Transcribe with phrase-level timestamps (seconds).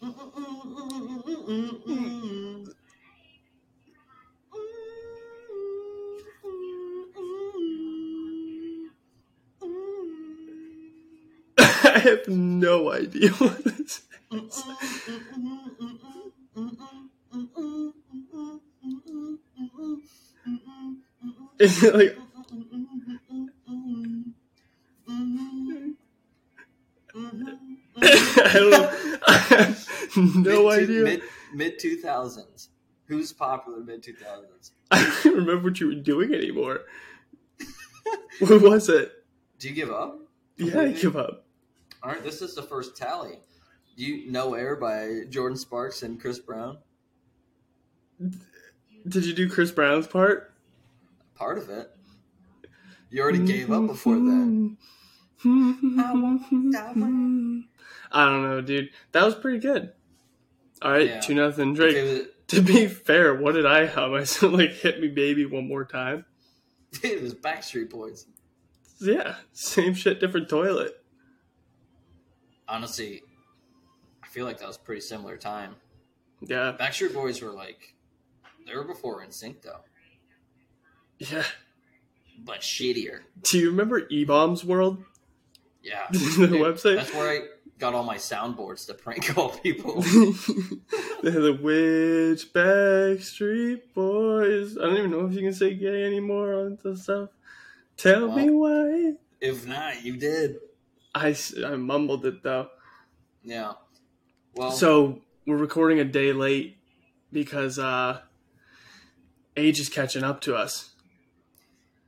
[0.02, 0.06] I
[11.58, 14.64] have no idea what this is.
[21.58, 22.16] Is it like
[31.78, 32.70] mid two thousands.
[33.06, 34.72] Who's popular mid two thousands?
[34.90, 36.80] I don't remember what you were doing anymore.
[38.40, 39.12] what was it?
[39.58, 40.18] Do you give up?
[40.56, 41.44] Yeah, I give up.
[42.02, 43.40] All right, this is the first tally.
[43.96, 46.78] You know Air by Jordin Sparks and Chris Brown.
[49.08, 50.54] Did you do Chris Brown's part?
[51.34, 51.90] Part of it.
[53.10, 54.76] You already gave up before then.
[58.12, 58.90] I don't know, dude.
[59.12, 59.92] That was pretty good.
[60.82, 61.20] All right, Yeah.
[61.20, 61.96] two nothing Drake.
[61.96, 64.14] was, To be fair, what did I hum?
[64.14, 66.24] I said like "Hit Me, Baby" one more time.
[67.02, 68.26] it was Backstreet Boys.
[69.00, 70.92] Yeah, same shit, different toilet.
[72.66, 73.22] Honestly,
[74.22, 75.76] I feel like that was a pretty similar time.
[76.40, 77.94] Yeah, Backstreet Boys were like,
[78.66, 79.80] they were before NSYNC though,
[81.18, 81.44] yeah.
[82.44, 83.20] but shittier.
[83.42, 85.02] Do you remember E Bombs World?
[85.82, 86.96] Yeah, the Dude, website.
[86.96, 87.46] That's where I
[87.78, 90.02] got all my soundboards to prank call people.
[91.22, 94.76] They're the Which Backstreet Boys.
[94.76, 97.30] I don't even know if you can say gay anymore on the stuff.
[97.96, 99.14] Tell me why.
[99.40, 100.56] if not, you did.
[101.14, 102.68] I, I mumbled it though.
[103.42, 103.72] Yeah.
[104.54, 106.76] Well, So we're recording a day late
[107.32, 108.20] because uh
[109.56, 110.90] age is catching up to us.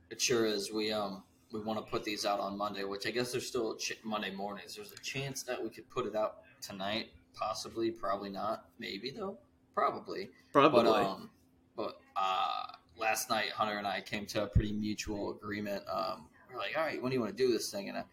[0.09, 0.71] it sure is.
[0.71, 3.75] We um we want to put these out on Monday, which I guess there's still
[3.75, 4.75] ch- Monday mornings.
[4.75, 9.37] There's a chance that we could put it out tonight, possibly, probably not, maybe though,
[9.73, 10.29] probably.
[10.51, 10.83] Probably.
[10.83, 11.29] But um,
[11.75, 12.63] but uh,
[12.97, 15.83] last night Hunter and I came to a pretty mutual agreement.
[15.91, 17.89] Um, we're like, all right, when do you want to do this thing?
[17.89, 18.03] And I,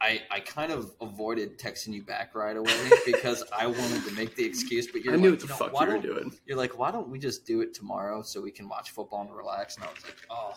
[0.00, 4.36] I, I kind of avoided texting you back right away because I wanted to make
[4.36, 4.86] the excuse.
[4.86, 6.32] But you're I knew like, what the you know, fuck you were doing.
[6.46, 9.34] You're like, why don't we just do it tomorrow so we can watch football and
[9.34, 9.76] relax?
[9.76, 10.54] And I was like, oh.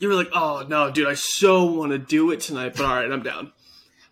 [0.00, 2.96] You were like, "Oh no, dude, I so want to do it tonight, but all
[2.96, 3.52] right, I'm down."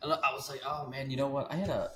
[0.03, 1.51] And I was like, oh man, you know what?
[1.53, 1.91] I had a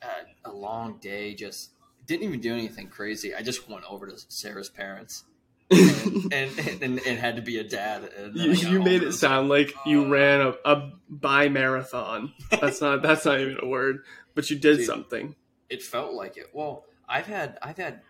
[0.00, 1.34] a, a long day.
[1.34, 1.70] Just
[2.06, 3.34] didn't even do anything crazy.
[3.34, 5.24] I just went over to Sarah's parents.
[5.70, 8.10] and, and, and, and had to be a dad.
[8.18, 12.32] And you you made it sound like you uh, ran a, a bi marathon.
[12.50, 14.86] That's not that's not even a word, but you did Dude.
[14.86, 15.34] something.
[15.70, 16.50] it felt like it.
[16.52, 18.02] Well, I've had I've had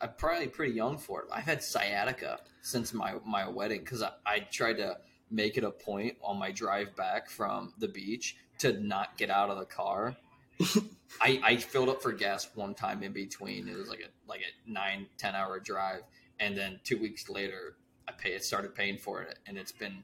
[0.00, 1.28] I'm probably pretty young for it.
[1.32, 4.96] I've had sciatica since my my wedding because I, I tried to
[5.30, 9.50] make it a point on my drive back from the beach to not get out
[9.50, 10.16] of the car.
[11.20, 13.68] I, I filled up for gas one time in between.
[13.68, 16.02] It was like a like a nine ten hour drive,
[16.38, 17.76] and then two weeks later,
[18.08, 20.02] I pay it started paying for it, and it's been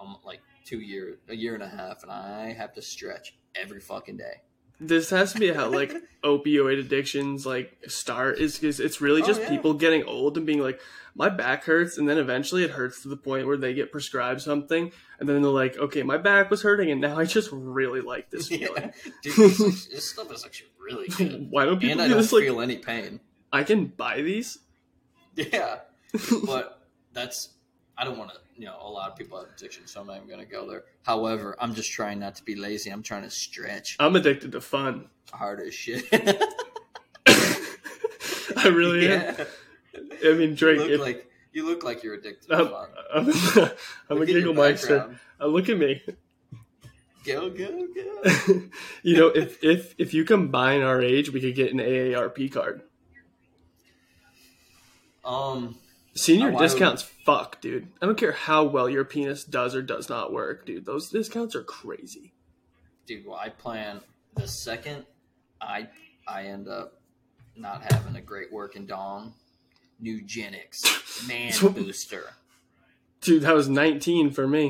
[0.00, 3.80] um, like two years, a year and a half, and I have to stretch every
[3.80, 4.42] fucking day.
[4.78, 5.94] This has to be how like
[6.24, 9.48] opioid addictions like start is because it's really Oh, just yeah.
[9.48, 10.80] people getting old and being like,
[11.14, 14.42] my back hurts, and then eventually it hurts to the point where they get prescribed
[14.42, 18.02] something, and then they're like, okay, my back was hurting, and now I just really
[18.02, 18.92] like this feeling.
[19.04, 19.12] Yeah.
[19.22, 21.50] Dude, this, is- this stuff is actually really good.
[21.50, 22.32] Why don't people and I do don't?
[22.32, 23.20] Like, feel any pain.
[23.50, 24.58] I can buy these.
[25.36, 25.78] Yeah,
[26.44, 26.82] but
[27.14, 27.48] that's
[27.98, 28.36] I don't want to.
[28.58, 30.68] You know, a lot of people have addiction, so I'm not even going to go
[30.68, 30.84] there.
[31.02, 32.90] However, I'm just trying not to be lazy.
[32.90, 35.08] I'm trying to stretch I'm addicted to fun.
[35.30, 36.06] hard as shit.
[38.56, 39.36] I really am.
[40.24, 42.88] I mean, you Drake, look if, like you look like you're addicted I'm, fun.
[43.14, 43.28] I'm,
[44.10, 45.18] I'm a Look giggle meister.
[45.40, 46.02] Uh, look at me.
[47.24, 48.62] Go go go.
[49.02, 52.82] you know, if if if you combine our age, we could get an AARP card.
[55.24, 55.76] Um,
[56.16, 57.88] Senior would- discounts, fuck, dude.
[58.00, 60.86] I don't care how well your penis does or does not work, dude.
[60.86, 62.32] Those discounts are crazy.
[63.06, 64.00] dude, well, I plan
[64.34, 65.06] the second
[65.60, 65.88] I
[66.26, 67.00] I end up
[67.54, 69.34] not having a great working dong,
[70.02, 72.24] Nugenix man So- booster.
[73.20, 74.68] Dude, that was 19 for me.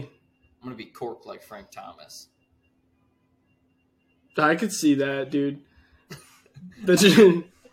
[0.62, 2.28] I'm gonna be corked like Frank Thomas.
[4.38, 5.60] I could see that, dude.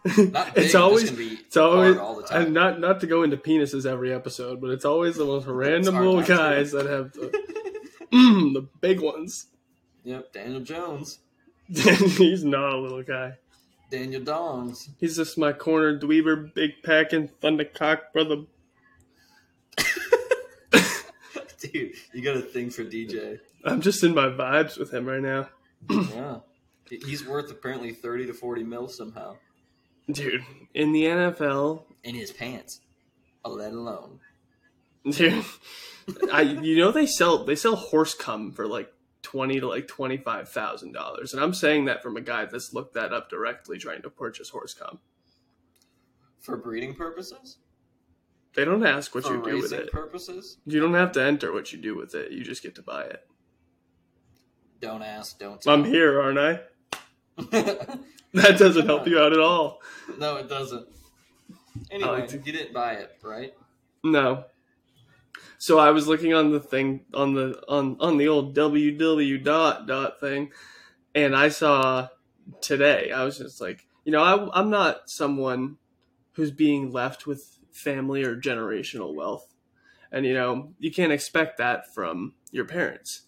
[0.05, 0.15] Not
[0.55, 2.43] big, it's always be it's always all the time.
[2.43, 5.95] and not not to go into penises every episode, but it's always the most random
[5.95, 7.29] little guys that have the,
[8.13, 9.47] mm, the big ones.
[10.03, 11.19] Yep, Daniel Jones,
[11.69, 13.33] He's not a little guy.
[13.89, 14.89] Daniel Dongs.
[14.99, 18.43] He's just my corner dweeber, big packing thundercock brother.
[21.59, 23.39] Dude, you got a thing for DJ.
[23.63, 25.47] I'm just in my vibes with him right now.
[25.89, 26.39] yeah.
[26.89, 29.37] He's worth apparently thirty to forty mil somehow
[30.11, 32.81] Dude, in the NFL, in his pants,
[33.45, 34.19] let alone.
[35.09, 35.43] dude,
[36.31, 38.91] I you know they sell they sell horse cum for like
[39.21, 42.73] twenty to like twenty five thousand dollars, and I'm saying that from a guy that's
[42.73, 44.99] looked that up directly trying to purchase horse cum.
[46.41, 47.57] For breeding purposes?
[48.55, 49.91] They don't ask what For you do with it.
[49.91, 50.57] purposes?
[50.65, 52.31] You don't have to enter what you do with it.
[52.31, 53.25] You just get to buy it.
[54.81, 55.73] Don't ask, don't tell.
[55.73, 56.59] I'm here, aren't I?
[58.41, 59.79] That doesn't help you out at all.
[60.17, 60.87] no, it doesn't.
[61.91, 63.53] Anyway, like to- you didn't buy it, right?
[64.03, 64.45] No.
[65.59, 69.87] So I was looking on the thing on the on on the old www dot
[69.87, 70.51] dot thing,
[71.15, 72.09] and I saw
[72.59, 73.11] today.
[73.11, 75.77] I was just like, you know, I, I'm not someone
[76.33, 79.47] who's being left with family or generational wealth,
[80.11, 83.21] and you know, you can't expect that from your parents.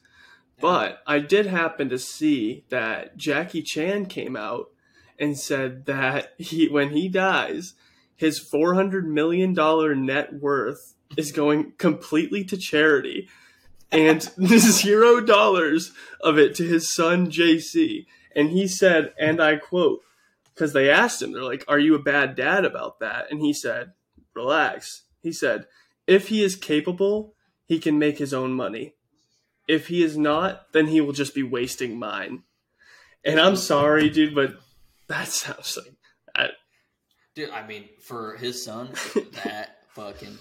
[0.60, 4.72] But I did happen to see that Jackie Chan came out
[5.20, 7.74] and said that he when he dies,
[8.16, 13.30] his four hundred million dollar net worth is going completely to charity,
[13.92, 15.92] and zero dollars
[16.22, 18.06] of it to his son JC.
[18.36, 20.02] And he said, and I quote,
[20.56, 23.54] because they asked him, they're like, "Are you a bad dad about that?" And he
[23.54, 23.92] said,
[24.34, 25.68] "Relax." He said,
[26.08, 27.36] "If he is capable,
[27.66, 28.96] he can make his own money.
[29.68, 32.44] If he is not, then he will just be wasting mine."
[33.24, 34.56] And I'm sorry, dude, but
[35.08, 35.96] that sounds like
[36.36, 36.50] I,
[37.36, 38.94] Dude, I mean, for his son,
[39.44, 40.38] that fucking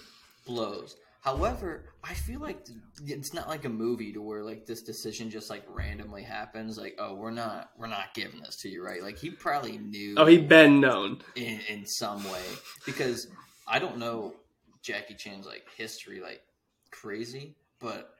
[0.46, 0.96] blows.
[1.22, 2.66] However, I feel like
[3.06, 6.76] it's not like a movie to where like this decision just like randomly happens.
[6.76, 9.02] Like, oh, we're not we're not giving this to you, right?
[9.02, 10.14] Like he probably knew.
[10.18, 11.22] oh, he'd been known.
[11.34, 12.42] in in some way
[12.84, 13.26] because
[13.66, 14.34] I don't know
[14.82, 16.42] Jackie Chan's like history like
[16.90, 18.14] crazy, but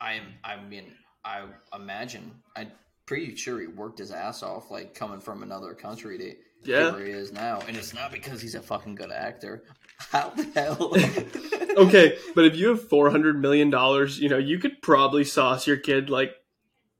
[0.00, 0.94] I'm I mean
[1.24, 1.44] I
[1.74, 2.72] imagine I'm
[3.06, 6.34] pretty sure he worked his ass off like coming from another country to
[6.70, 6.90] Yeah.
[6.92, 9.62] where he is now, and it's not because he's a fucking good actor.
[9.98, 10.92] How the hell?
[11.86, 15.66] okay, but if you have four hundred million dollars, you know you could probably sauce
[15.66, 16.32] your kid like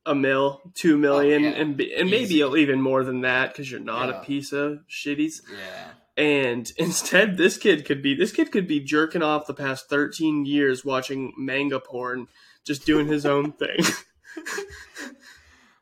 [0.06, 1.54] a mil, two oh, million, Oh, yeah.
[1.56, 2.60] and be, and maybe Easy.
[2.60, 4.20] even more than that because you're not Yeah.
[4.20, 5.42] a piece of shitties.
[5.52, 5.90] yeah.
[6.16, 10.46] And instead, this kid could be this kid could be jerking off the past thirteen
[10.46, 12.28] years watching manga porn,
[12.64, 13.78] just doing his own thing.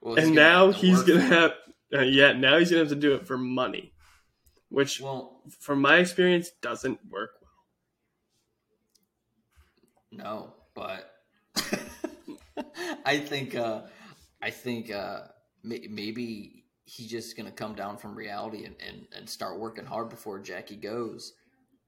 [0.04, 1.52] Well, and now he's gonna have
[1.92, 3.94] uh, yeah now he's gonna have to do it for money,
[4.68, 7.50] which Well, from my experience doesn't work well.
[10.12, 11.10] No, but
[13.06, 13.80] I think uh,
[14.42, 15.22] I think uh,
[15.62, 20.10] may- maybe he's just gonna come down from reality and, and, and start working hard
[20.10, 21.32] before Jackie goes.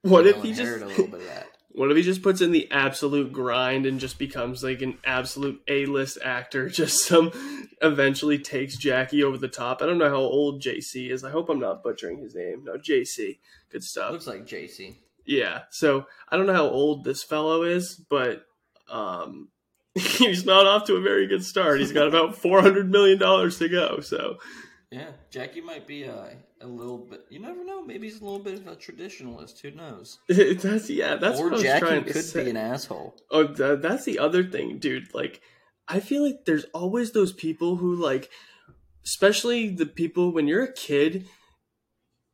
[0.00, 1.48] What if he just a little bit of that?
[1.76, 5.60] What if he just puts in the absolute grind and just becomes like an absolute
[5.68, 6.68] A-list actor?
[6.70, 9.82] Just some eventually takes Jackie over the top.
[9.82, 11.24] I don't know how old JC is.
[11.24, 12.64] I hope I'm not butchering his name.
[12.64, 13.38] No, JC.
[13.70, 14.12] Good stuff.
[14.12, 14.94] Looks like JC.
[15.24, 15.62] Yeah.
[15.70, 18.46] So I don't know how old this fellow is, but
[18.90, 19.48] um,
[19.94, 21.80] he's not off to a very good start.
[21.80, 24.00] He's got about four hundred million dollars to go.
[24.00, 24.38] So
[24.90, 26.28] Yeah, Jackie might be uh,
[26.60, 27.26] a little bit.
[27.28, 27.82] You never know.
[27.82, 29.60] Maybe he's a little bit of a traditionalist.
[29.60, 30.18] Who knows?
[30.28, 31.16] that's yeah.
[31.16, 32.44] That's or what I was Jackie trying to could say.
[32.44, 33.16] be an asshole.
[33.30, 35.12] Oh, th- that's the other thing, dude.
[35.14, 35.40] Like,
[35.88, 38.30] I feel like there's always those people who, like,
[39.04, 41.26] especially the people when you're a kid.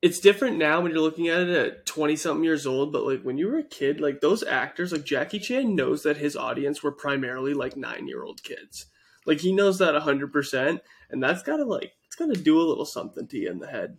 [0.00, 3.22] It's different now when you're looking at it at 20 something years old, but like
[3.22, 6.82] when you were a kid, like those actors, like Jackie Chan knows that his audience
[6.82, 8.86] were primarily like nine year old kids.
[9.26, 13.28] Like he knows that 100%, and that's gotta like, it's gotta do a little something
[13.28, 13.96] to you in the head.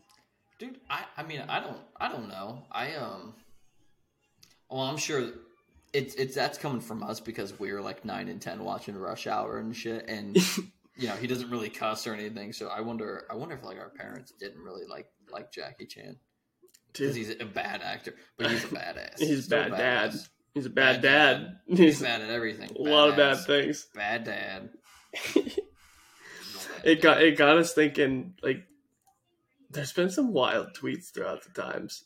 [0.60, 2.64] Dude, I, I mean, I don't, I don't know.
[2.70, 3.36] I um,
[4.70, 5.30] well, I'm sure
[5.94, 9.28] it's it's that's coming from us because we were like nine and ten watching Rush
[9.28, 10.36] Hour and shit, and
[10.98, 12.52] you know he doesn't really cuss or anything.
[12.54, 16.18] So I wonder, I wonder if like our parents didn't really like like Jackie Chan
[16.92, 19.18] because he's a bad actor, but he's a badass.
[19.20, 20.14] he's a Still bad dad.
[20.54, 21.58] He's a bad, Bad dad.
[21.68, 21.78] dad.
[21.80, 22.70] He's, bad at everything.
[22.78, 23.88] a lot of bad things.
[23.96, 24.70] Bad dad.
[26.84, 28.64] it got it got us thinking like
[29.70, 32.04] there's been some wild tweets throughout the times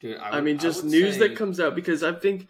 [0.00, 2.48] Dude, i, would- mean just would news say- that comes out because i think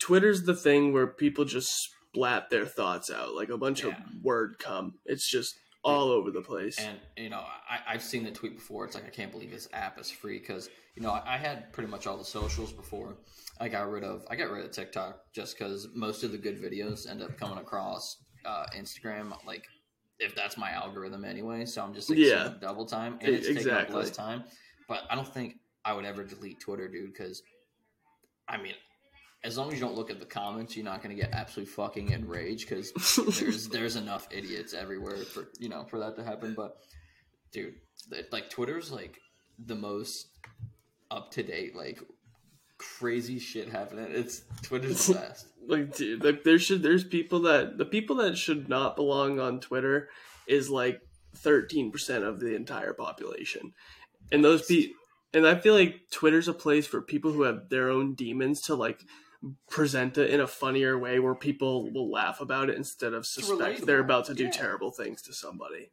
[0.00, 1.68] twitter's the thing where people just
[2.12, 3.88] splat their thoughts out like a bunch Yeah.
[3.90, 7.38] of word come it's just all over the place And you know,
[7.70, 8.84] I, I've seen the tweet before.
[8.84, 11.72] It's like I can't believe this app is free because you know I, I had
[11.72, 13.18] pretty much all the socials before.
[13.60, 16.60] I got rid of I got rid of TikTok just because most of the good
[16.60, 19.32] videos end up coming across uh, Instagram.
[19.46, 19.62] Like
[20.18, 22.54] if that's my algorithm anyway, so I'm just like Yeah.
[22.60, 24.42] double time and it's taking up less time.
[24.88, 27.42] But I don't think I would ever delete Twitter, dude, because
[28.48, 28.74] I mean.
[29.46, 31.72] As long as you don't look at the comments, you're not going to get absolutely
[31.72, 32.92] fucking enraged because
[33.38, 36.54] there's there's enough idiots everywhere for you know for that to happen.
[36.54, 36.78] But
[37.52, 37.74] dude,
[38.32, 39.20] like Twitter's like
[39.64, 40.26] the most
[41.12, 42.00] up to date, like
[42.76, 44.08] crazy shit happening.
[44.10, 45.46] It's Twitter's the best.
[45.64, 49.60] like dude, like there should there's people that the people that should not belong on
[49.60, 50.08] Twitter
[50.48, 51.00] is like
[51.36, 53.74] 13% of the entire population.
[54.32, 54.96] And those people
[55.32, 58.74] and I feel like Twitter's a place for people who have their own demons to
[58.74, 59.04] like
[59.70, 63.86] present it in a funnier way where people will laugh about it instead of suspect
[63.86, 64.50] they're about to do Yeah.
[64.50, 65.90] terrible things to somebody.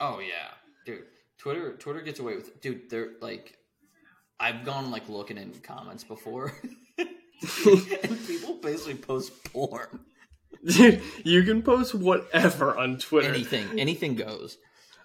[0.00, 0.50] Oh yeah,
[0.86, 1.04] dude.
[1.38, 2.88] Twitter Twitter gets away with dude.
[2.90, 3.56] They're like,
[4.40, 6.52] I've gone like looking in comments before,
[6.98, 10.00] and people basically post porn.
[10.64, 13.28] Dude, you can post whatever on Twitter.
[13.28, 14.58] Anything, anything goes.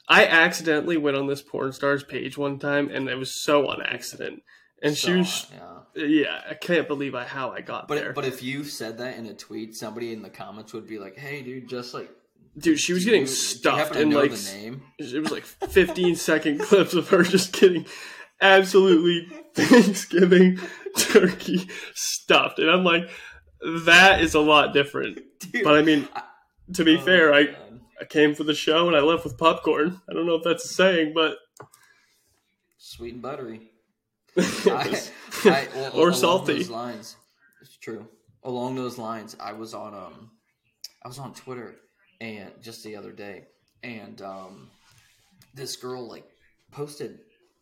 [0.10, 3.82] I accidentally went on this porn star's page one time, and it was so on
[3.82, 4.42] accident.
[4.84, 5.48] And she was,
[5.96, 6.06] yeah.
[6.06, 8.14] yeah, I can't believe I, how I got But there.
[8.14, 11.18] but if you said that in a tweet, somebody in the comments would be like,
[11.18, 12.10] "Hey, dude, just like
[12.58, 16.60] Dude, she was getting you- stuffed in like the name." it was like 15 second
[16.68, 17.86] clips of her just getting
[18.42, 20.60] absolutely Thanksgiving
[20.98, 23.10] turkey stuffed, and I'm like,
[23.86, 25.20] that is a lot different.
[25.40, 26.10] Dude, But I mean,
[26.74, 27.56] to be oh fair, I God.
[28.02, 30.02] I came for the show and I left with popcorn.
[30.10, 31.38] I don't know if that's a saying, but
[32.78, 33.70] sweet and buttery.
[34.38, 35.02] I,
[35.46, 36.54] I, well, or along salty.
[36.58, 37.16] Those lines,
[37.62, 38.08] it's true.
[38.44, 40.32] Along those lines, I was on um,
[41.04, 41.76] I was on Twitter
[42.22, 43.46] and just the other day,
[43.84, 44.70] and um,
[45.54, 46.26] this girl like
[46.72, 47.20] posted.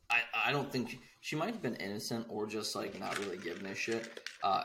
[0.09, 3.37] I I don't think she, she might have been innocent or just like not really
[3.37, 4.21] giving a shit.
[4.43, 4.63] Uh,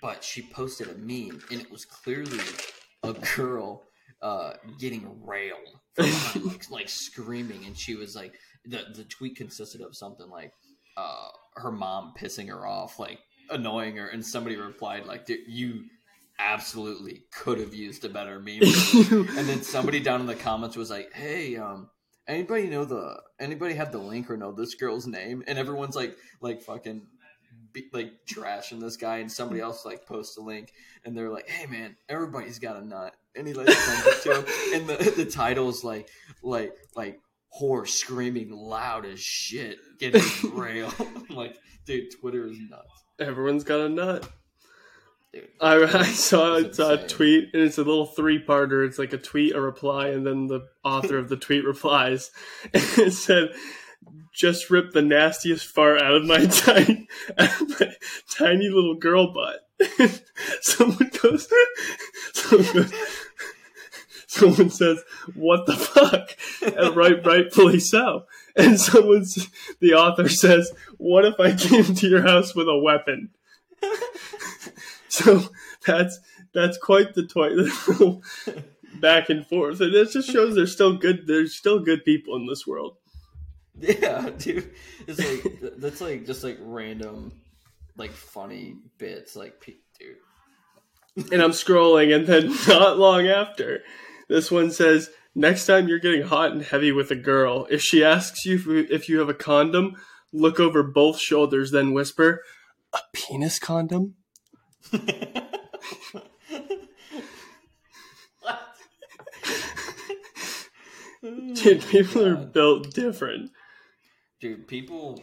[0.00, 2.40] but she posted a meme and it was clearly
[3.02, 3.82] a girl
[4.22, 8.32] uh getting railed like, like screaming and she was like
[8.64, 10.52] the the tweet consisted of something like
[10.96, 13.18] uh her mom pissing her off like
[13.50, 15.84] annoying her and somebody replied like you
[16.38, 18.60] absolutely could have used a better meme
[19.10, 21.88] and then somebody down in the comments was like hey um
[22.26, 25.42] anybody know the anybody have the link or know this girl's name?
[25.46, 27.06] And everyone's like like fucking
[27.72, 30.72] be, like trashing this guy and somebody else like posts a link
[31.04, 33.14] and they're like hey man everybody's got a nut.
[33.36, 34.44] And he like sends it to him
[34.74, 36.08] and the, the title's like
[36.42, 37.20] like like
[37.60, 40.22] whore screaming loud as shit getting
[40.54, 41.56] railed I'm like
[41.86, 44.28] dude twitter is nuts everyone's got a nut.
[45.32, 48.86] dude I, I saw, saw a tweet, and it's a little three-parter.
[48.86, 52.30] It's like a tweet, a reply, and then the author of the tweet replies.
[52.74, 53.50] And it said,
[54.32, 57.08] "Just ripped the nastiest fart out of my tiny,
[57.38, 57.94] out of my
[58.30, 59.60] tiny little girl butt."
[60.60, 61.48] someone goes,
[62.32, 62.92] someone goes,
[64.34, 65.02] someone says,
[65.34, 68.26] "What the fuck?" And right, rightfully so.
[68.56, 69.48] And someone's
[69.80, 73.30] the author says, "What if I came to your house with a weapon?"
[75.14, 75.44] So
[75.86, 76.18] that's
[76.52, 77.50] that's quite the toy
[79.00, 82.46] back and forth, and it just shows there's still good there's still good people in
[82.46, 82.96] this world.
[83.78, 84.72] Yeah, dude.
[85.06, 87.32] It's like that's like just like random,
[87.96, 89.36] like funny bits.
[89.36, 89.64] Like,
[89.98, 93.82] dude, And I'm scrolling, and then not long after,
[94.28, 98.04] this one says, "Next time you're getting hot and heavy with a girl, if she
[98.04, 99.96] asks you if, if you have a condom,
[100.32, 102.42] look over both shoulders, then whisper."
[102.92, 104.14] A penis condom?
[111.54, 113.50] Dude, people are built different.
[114.40, 114.68] dude.
[114.68, 115.22] People,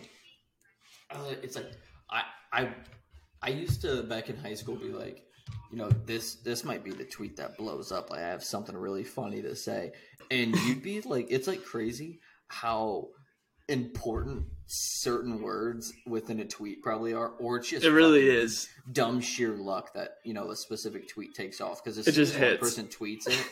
[1.11, 1.71] uh, it's like
[2.09, 2.69] I I
[3.41, 5.23] I used to back in high school be like,
[5.71, 8.09] you know, this this might be the tweet that blows up.
[8.09, 9.91] Like I have something really funny to say,
[10.29, 13.07] and you'd be like, it's like crazy how
[13.69, 18.67] important certain words within a tweet probably are, or it's just It really is.
[18.91, 22.59] dumb sheer luck that you know a specific tweet takes off because It just hits.
[22.59, 23.45] person tweets it,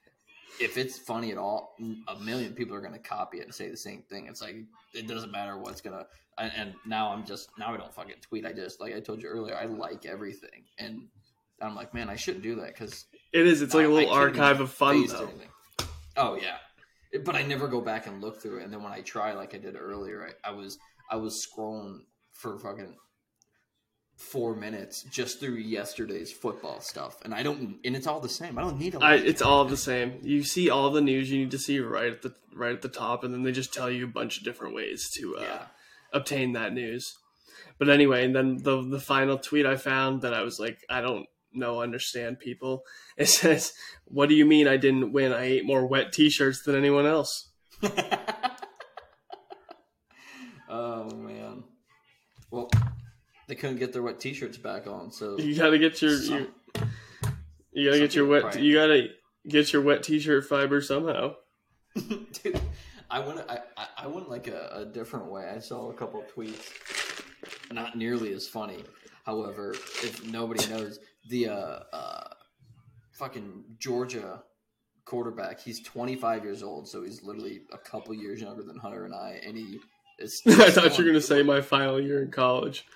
[0.60, 1.74] if it's funny at all,
[2.08, 4.26] a million people are going to copy it and say the same thing.
[4.28, 4.56] It's like
[4.94, 6.06] it doesn't matter what's gonna.
[6.38, 8.46] And, and now I'm just now I don't fucking tweet.
[8.46, 11.02] I just like I told you earlier, I like everything, and
[11.60, 13.62] I'm like, man, I shouldn't do that because It is.
[13.62, 15.30] It's like a little archive of fun, though.
[16.16, 16.56] Oh yeah,
[17.12, 18.64] It- but I never go back and look through it.
[18.64, 20.78] And then when I try, like I did earlier, I, I was
[21.10, 22.00] I was scrolling
[22.32, 22.96] for fucking
[24.16, 28.58] four minutes just through yesterday's football stuff, and I don't, and it's all the same.
[28.58, 28.98] I don't need a.
[28.98, 30.18] I, it's all the same.
[30.22, 32.88] You see all the news you need to see right at the right at the
[32.88, 35.62] top, and then they just tell you a bunch of different ways to uh, yeah.
[36.12, 37.14] obtain that news.
[37.78, 41.00] But anyway, and then the the final tweet I found that I was like, I
[41.02, 42.82] don't know, understand people.
[43.16, 43.72] It says,
[44.04, 45.32] "What do you mean I didn't win?
[45.32, 47.48] I ate more wet T-shirts than anyone else."
[50.68, 51.64] oh man.
[52.50, 52.70] Well,
[53.48, 56.46] they couldn't get their wet T-shirts back on, so You gotta get your, Some- your
[57.72, 59.08] you gotta get your wet probably- you gotta
[59.48, 61.34] get your wet T-shirt fiber somehow.
[61.94, 62.60] dude,
[63.10, 63.50] I want to.
[63.50, 65.48] I, I I went like a, a different way.
[65.48, 66.70] I saw a couple tweets,
[67.72, 68.84] not nearly as funny.
[69.24, 72.28] However, if nobody knows, the uh, uh,
[73.12, 74.42] fucking Georgia
[75.04, 79.14] quarterback, he's 25 years old, so he's literally a couple years younger than Hunter and
[79.14, 79.78] I, and he
[80.18, 80.42] is.
[80.46, 82.86] I thought you were gonna say my final year in college.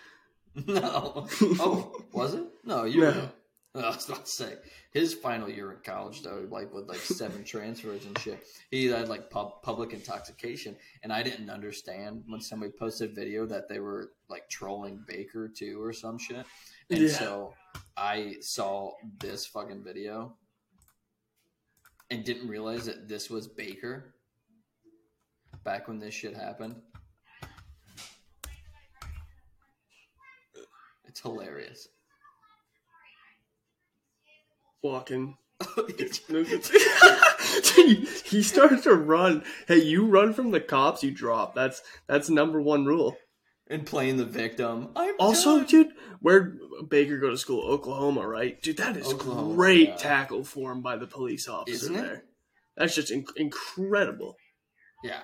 [0.66, 1.28] No.
[1.60, 2.42] Oh, was it?
[2.64, 3.06] No, you No.
[3.06, 3.30] were.
[3.74, 4.54] I was about to say
[4.92, 8.42] his final year in college though, like with like seven transfers and shit.
[8.70, 13.68] He had like pub- public intoxication, and I didn't understand when somebody posted video that
[13.68, 16.44] they were like trolling Baker too or some shit.
[16.90, 17.08] And Yeah.
[17.12, 17.54] so
[17.96, 20.36] I saw this fucking video
[22.10, 24.14] and didn't realize that this was Baker
[25.62, 26.74] back when this shit happened.
[31.06, 31.86] It's hilarious.
[34.82, 35.36] Walking.
[38.24, 39.44] he started to run.
[39.68, 41.54] Hey, you run from the cops, you drop.
[41.54, 43.16] That's that's number one rule.
[43.68, 44.88] and playing the victim.
[44.96, 45.66] I'm Also, done.
[45.66, 45.88] dude,
[46.20, 46.54] where
[46.88, 48.60] Baker go to school, Oklahoma, right?
[48.62, 49.96] Dude, that is Oklahoma, great yeah.
[49.96, 52.02] tackle form by the police officer Isn't it?
[52.02, 52.24] there.
[52.76, 54.36] That's just inc- incredible.
[55.04, 55.20] yeah.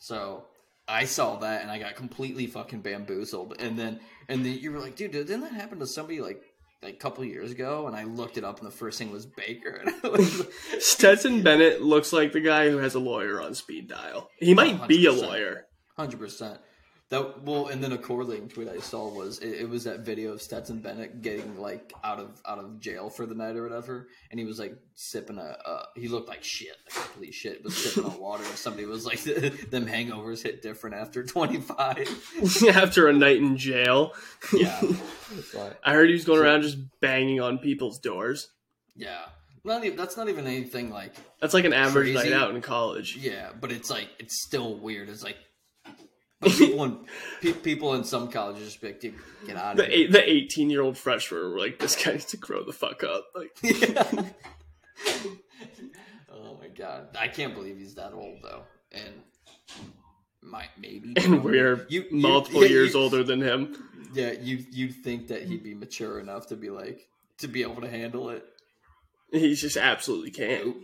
[0.00, 0.44] So
[0.86, 3.56] I saw that and I got completely fucking bamboozled.
[3.60, 6.40] And then and then you were like, dude, didn't that happen to somebody like
[6.82, 7.86] a couple years ago?
[7.86, 9.82] And I looked it up and the first thing was Baker.
[9.84, 13.88] And was like, Stetson Bennett looks like the guy who has a lawyer on speed
[13.88, 14.30] dial.
[14.38, 15.66] He might be a lawyer.
[15.96, 16.60] Hundred percent.
[17.10, 20.30] That well, and then a correlating tweet I saw was it, it was that video
[20.32, 24.08] of Stetson Bennett getting like out of out of jail for the night or whatever,
[24.30, 25.56] and he was like sipping a.
[25.64, 28.44] Uh, he looked like shit, like complete shit, was sipping on water.
[28.44, 29.22] And somebody was like,
[29.70, 34.12] "Them hangovers hit different after 25." After a night in jail.
[34.52, 34.78] Yeah,
[35.54, 38.50] but I heard he was going around just banging on people's doors.
[38.94, 39.24] yeah,
[39.64, 42.30] not even, that's not even anything like That's like an average Crazy.
[42.30, 43.16] night out in college.
[43.16, 45.08] Yeah, but it's like it's still weird.
[45.08, 45.36] It's like
[46.40, 46.98] but people in
[47.42, 49.14] pe- people in some colleges just be like, "Dude,
[49.46, 49.92] get out of The here.
[50.06, 53.02] eight, the eighteen year old freshmen were like, this guy needs to grow the fuck
[53.04, 53.26] up.
[53.34, 54.24] Like, Yeah.
[56.32, 59.14] oh my god, I can't believe he's that old though, and
[60.42, 61.14] might maybe.
[61.16, 63.76] and we're You- you- multiple yeah, years you- older than him.
[64.14, 67.06] Yeah, you you'd think that he'd be mature enough to be like
[67.38, 68.44] to be able to handle it.
[69.30, 70.64] He just absolutely can't.
[70.66, 70.76] Nope,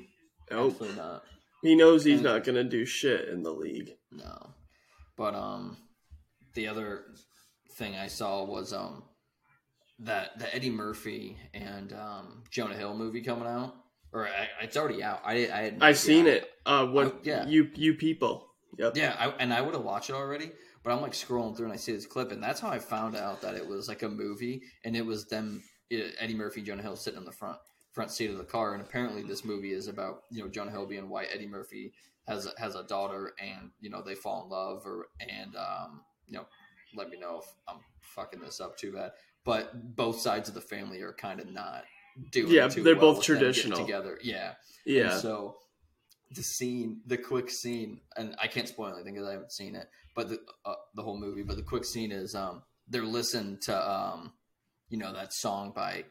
[0.51, 0.71] Nope.
[0.73, 1.23] absolutely not.
[1.63, 3.93] He knows he's And- not gonna do shit in the league.
[4.13, 4.51] No.
[5.17, 5.77] But um
[6.55, 7.05] the other
[7.73, 9.03] thing I saw was um
[10.01, 13.75] that the Eddie Murphy and um Jonah Hill movie coming out.
[14.13, 15.23] Or I, it's already out.
[15.25, 15.97] I I had no I idea.
[16.01, 16.49] seen it.
[16.65, 17.07] Uh, what?
[17.07, 17.47] Oh, yeah.
[17.47, 18.49] You you people.
[18.79, 18.97] Yep.
[18.97, 20.51] Yeah, I, and I would have watched it already,
[20.83, 23.15] but I'm like scrolling through and I see this clip, and that's how I found
[23.17, 26.83] out that it was like a movie, and it was them, eh, Eddie Murphy, Jonah
[26.83, 27.59] Hill sitting in the front
[27.93, 30.87] front seat of the car, and apparently this movie is about you know Jonah Hill
[30.87, 31.93] being white, Eddie Murphy
[32.27, 36.01] has a, has a daughter, and you know they fall in love, or and um
[36.27, 36.47] you know
[36.97, 39.13] let me know if I'm fucking this up too bad,
[39.45, 41.85] but both sides of the family are kind of not
[42.31, 43.79] doing Yeah, they're well both with them getting traditional.
[43.85, 44.53] together, yeah.
[44.87, 45.13] Yeah.
[45.13, 45.57] And so
[46.31, 49.89] the scene, the quick scene, and I can't spoil anything because I haven't seen it,
[50.15, 51.43] but the uh, the whole movie.
[51.43, 54.33] But the quick scene is um they're listening to um
[54.89, 56.05] you know that song by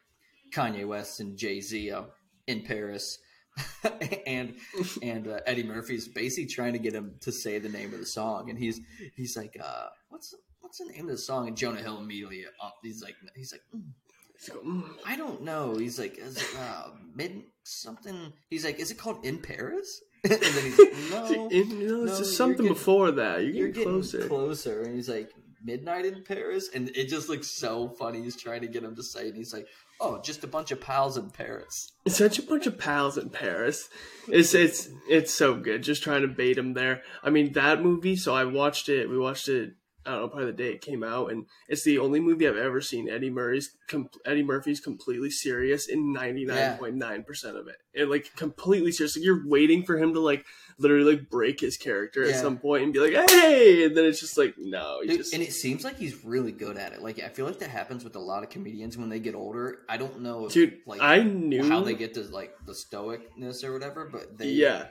[0.54, 2.04] Kanye West and Jay Z uh,
[2.47, 3.17] in Paris.
[4.28, 4.56] and
[5.02, 8.06] and uh, Eddie Murphy's basically trying to get him to say the name of the
[8.06, 8.80] song, and he's
[9.16, 12.70] he's like, uh, "What's what's the name of the song?" And Jonah Hill immediately, uh,
[12.82, 13.92] he's like, he's like, "Mm,
[14.39, 14.84] So, mm.
[15.06, 15.76] I don't know.
[15.76, 18.34] He's like, is it uh, mid something?
[18.50, 20.02] He's like, is it called in Paris?
[20.24, 23.42] and then he's like, no, It- it's no, just you're something getting- before that.
[23.44, 24.28] You're, you're getting, getting closer.
[24.28, 24.82] closer.
[24.84, 25.30] And he's like,
[25.63, 28.21] midnight in Paris, and it just looks so funny.
[28.21, 29.67] He's trying to get him to say, and he's like,
[29.99, 31.91] oh, just a bunch of pals in Paris.
[32.08, 33.89] Such a bunch of pals in Paris.
[34.28, 35.84] It's it's it's so good.
[35.84, 37.02] Just trying to bait him there.
[37.23, 38.15] I mean that movie.
[38.15, 39.10] So I watched it.
[39.10, 39.73] We watched it.
[40.06, 42.58] I don't know, probably the day it came out, and it's the only movie I've
[42.58, 47.58] ever seen Eddie Murray's com- Eddie Murphy's completely serious in ninety nine point nine percent
[47.58, 47.78] of it.
[47.96, 49.16] And like completely serious.
[49.16, 50.46] Like you're waiting for him to like
[50.78, 54.20] literally like break his character at some point and be like, "Hey!" And then it's
[54.20, 57.02] just like, no, Dude, just and it seems like he's really good at it.
[57.02, 59.80] Like I feel like that happens with a lot of comedians when they get older.
[59.88, 60.80] I don't know, if, dude.
[60.86, 64.88] like I knew how they get to like the stoicness or whatever, but they Yeah,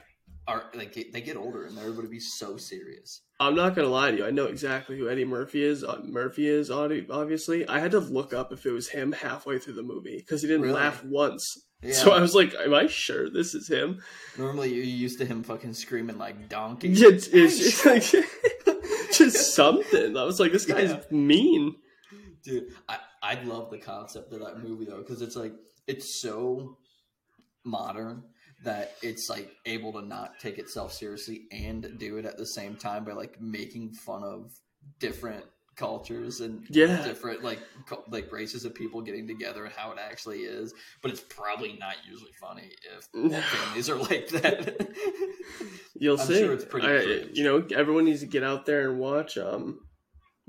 [0.49, 3.23] are like they get older and they're able to be so serious.
[3.39, 4.27] I'm not gonna lie to you.
[4.27, 5.85] I know exactly who Eddie Murphy is.
[5.85, 7.67] Uh, Murphy is obvi- obviously.
[7.69, 10.49] I had to look up if it was him halfway through the movie because he
[10.49, 10.75] didn't Really?
[10.75, 11.45] laugh once.
[11.83, 11.95] Yeah.
[11.95, 14.01] So I was like, "Am I sure this is him?"
[14.39, 16.89] Normally, you're used to him fucking screaming like donkey.
[16.91, 18.03] Yeah, It's, it's just like
[19.13, 20.17] just something.
[20.17, 21.01] I was like, "This guy's Yeah.
[21.11, 21.75] mean."
[22.45, 25.53] Dude, I I love the concept of that movie though because it's like
[25.89, 26.77] it's so
[27.65, 28.25] modern,
[28.65, 32.77] that it's like able to not take itself seriously and do it at the same
[32.77, 34.51] time by like making fun of
[35.01, 35.45] different
[35.75, 37.03] cultures and Yeah.
[37.03, 37.59] different like
[38.09, 41.95] like races of people getting together and how it actually is but it's probably not
[42.09, 43.07] usually funny if
[43.43, 44.87] families are like that
[45.95, 46.39] You'll I'm see.
[46.41, 49.39] sure it's pretty I- you know, everyone needs to get out there and watch.
[49.39, 49.81] Um,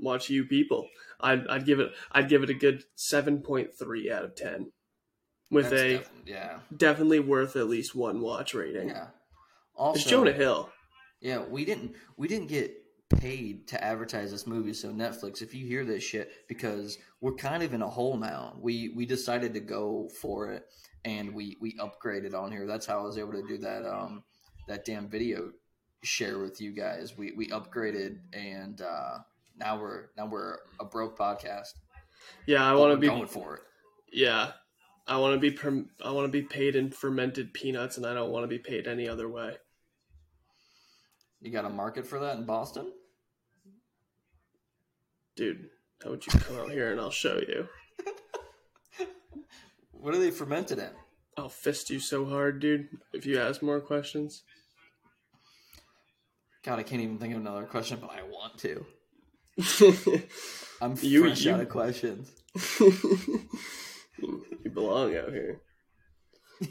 [0.00, 0.88] watch you people.
[1.20, 1.92] I'd, I'd give it.
[2.10, 4.72] I'd give it a good seven point three out of ten,
[5.50, 8.88] with That's a yeah definitely worth at least one watch rating.
[8.88, 9.06] yeah
[9.76, 10.70] also It's Jonah Hill.
[11.20, 12.74] Yeah, we didn't we didn't get
[13.08, 17.62] paid to advertise this movie, so Netflix, if you hear this shit, because we're kind
[17.62, 18.54] of in a hole now.
[18.60, 20.64] We we decided to go for it
[21.04, 22.66] and we we upgraded on here.
[22.66, 24.22] That's how I was able to do that um
[24.68, 25.50] that damn video
[26.02, 27.16] share with you guys.
[27.16, 29.18] We we upgraded and uh
[29.56, 31.68] now we're now we're a broke podcast.
[32.46, 33.06] Yeah, I want to be.
[33.08, 33.62] going for it.
[34.12, 34.52] Yeah,
[35.06, 35.50] I want to be.
[35.50, 38.58] Perm- I want to be paid in fermented peanuts, and I don't want to be
[38.58, 39.56] paid any other way.
[41.40, 42.90] You got a market for that in Boston?
[45.36, 45.68] Dude,
[46.02, 47.68] how would you come out here and I'll show you?
[49.92, 50.90] What are they fermented in?
[51.38, 52.88] I'll fist you so hard, dude.
[53.14, 54.42] If you ask more questions.
[56.62, 58.84] God, I can't even think of another question, but I want to.
[60.82, 62.30] I'm You- fresh you- out of questions.
[64.18, 65.60] you belong out here.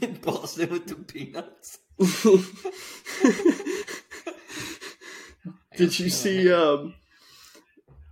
[0.00, 1.78] in Boston with the peanuts.
[5.76, 6.52] Did you see?
[6.52, 6.94] Um,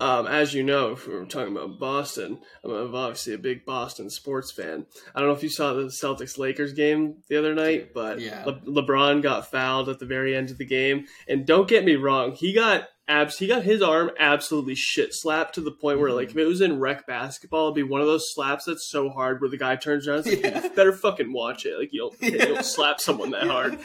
[0.01, 4.11] um, as you know, if we were talking about Boston, I'm obviously a big Boston
[4.11, 4.85] sports fan.
[5.15, 8.43] I don't know if you saw the Celtics Lakers game the other night, but Yeah.
[8.45, 11.07] Le- LeBron got fouled at the very end of the game.
[11.29, 15.55] And don't get me wrong, he got abs he got his arm absolutely shit slapped
[15.57, 18.07] to the point where like if it was in rec basketball, it'd be one of
[18.07, 20.21] those slaps that's so hard where the guy turns around.
[20.21, 20.63] It's like, Yeah.
[20.63, 21.79] you better fucking watch it.
[21.79, 22.45] Like you don't, you Yeah.
[22.47, 23.79] don't slap someone that hard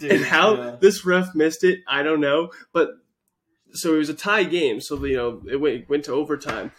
[0.00, 0.76] Dude, and how yeah.
[0.80, 2.50] this ref missed it, I don't know.
[2.72, 2.90] But
[3.72, 6.72] so it was a tie game, so you know it went, went to overtime.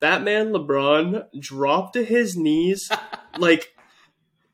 [0.00, 2.90] That man LeBron dropped to his knees
[3.38, 3.74] like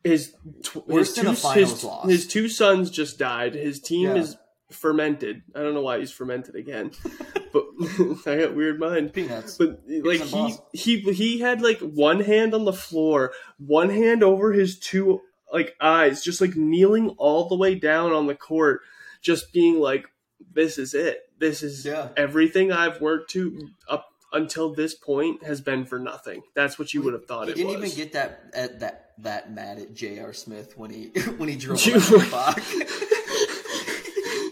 [0.05, 3.55] his tw- his two his, his two sons just died.
[3.55, 4.15] His team Yeah.
[4.23, 4.37] is
[4.71, 5.43] fermented.
[5.55, 6.91] I don't know why he's fermented again,
[7.53, 7.65] but
[8.27, 9.13] I got weird mind.
[9.13, 9.57] peanuts.
[9.57, 14.53] But like he he he had like one hand on the floor, one hand over
[14.53, 15.21] his two
[15.53, 18.81] like eyes, just like kneeling all the way down on the court,
[19.23, 20.07] just being like,
[20.53, 21.31] "This is it.
[21.39, 22.09] This is Yeah.
[22.17, 27.01] everything I've worked to up until this point has been for nothing." That's what you
[27.03, 27.93] would have thought he it didn't was.
[27.93, 30.33] even get that at that that mad at J.R.
[30.35, 31.07] Smith when he
[31.39, 33.08] when he drove the.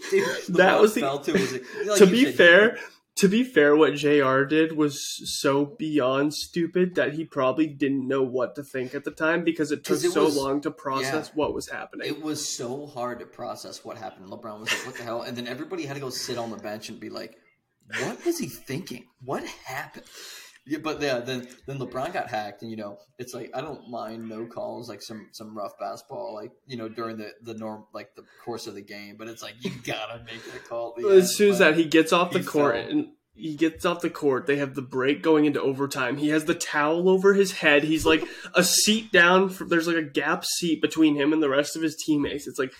[0.11, 1.53] Dude, That was the- fell to, his,
[1.85, 2.77] like to be said, fair,
[3.17, 4.45] to be fair, what J.R.
[4.45, 5.01] did was
[5.39, 9.71] so beyond stupid that he probably didn't know what to think at the time because
[9.71, 11.33] it took it so was- long to process yeah.
[11.33, 12.07] what was happening.
[12.07, 14.27] It was so hard to process what happened.
[14.29, 16.57] LeBron was like, "What the hell?" And then everybody had to go sit on the
[16.57, 17.35] bench and be like,
[18.01, 19.05] "What was he thinking?
[19.23, 20.05] What happened?"
[20.67, 23.89] Yeah, but yeah, then then LeBron got hacked, and you know, it's like I don't
[23.89, 27.85] mind no calls, like some some rough basketball, like you know during the the norm
[27.93, 29.15] like the course of the game.
[29.17, 30.95] But it's like you gotta make that call.
[31.09, 32.89] As soon as that he gets off the court fell.
[32.89, 36.17] and he gets off the court, they have the break going into overtime.
[36.17, 37.83] He has the towel over his head.
[37.83, 38.23] He's like
[38.55, 39.49] a seat down.
[39.49, 42.47] For, there's like a gap seat between him and the rest of his teammates.
[42.47, 42.73] It's like,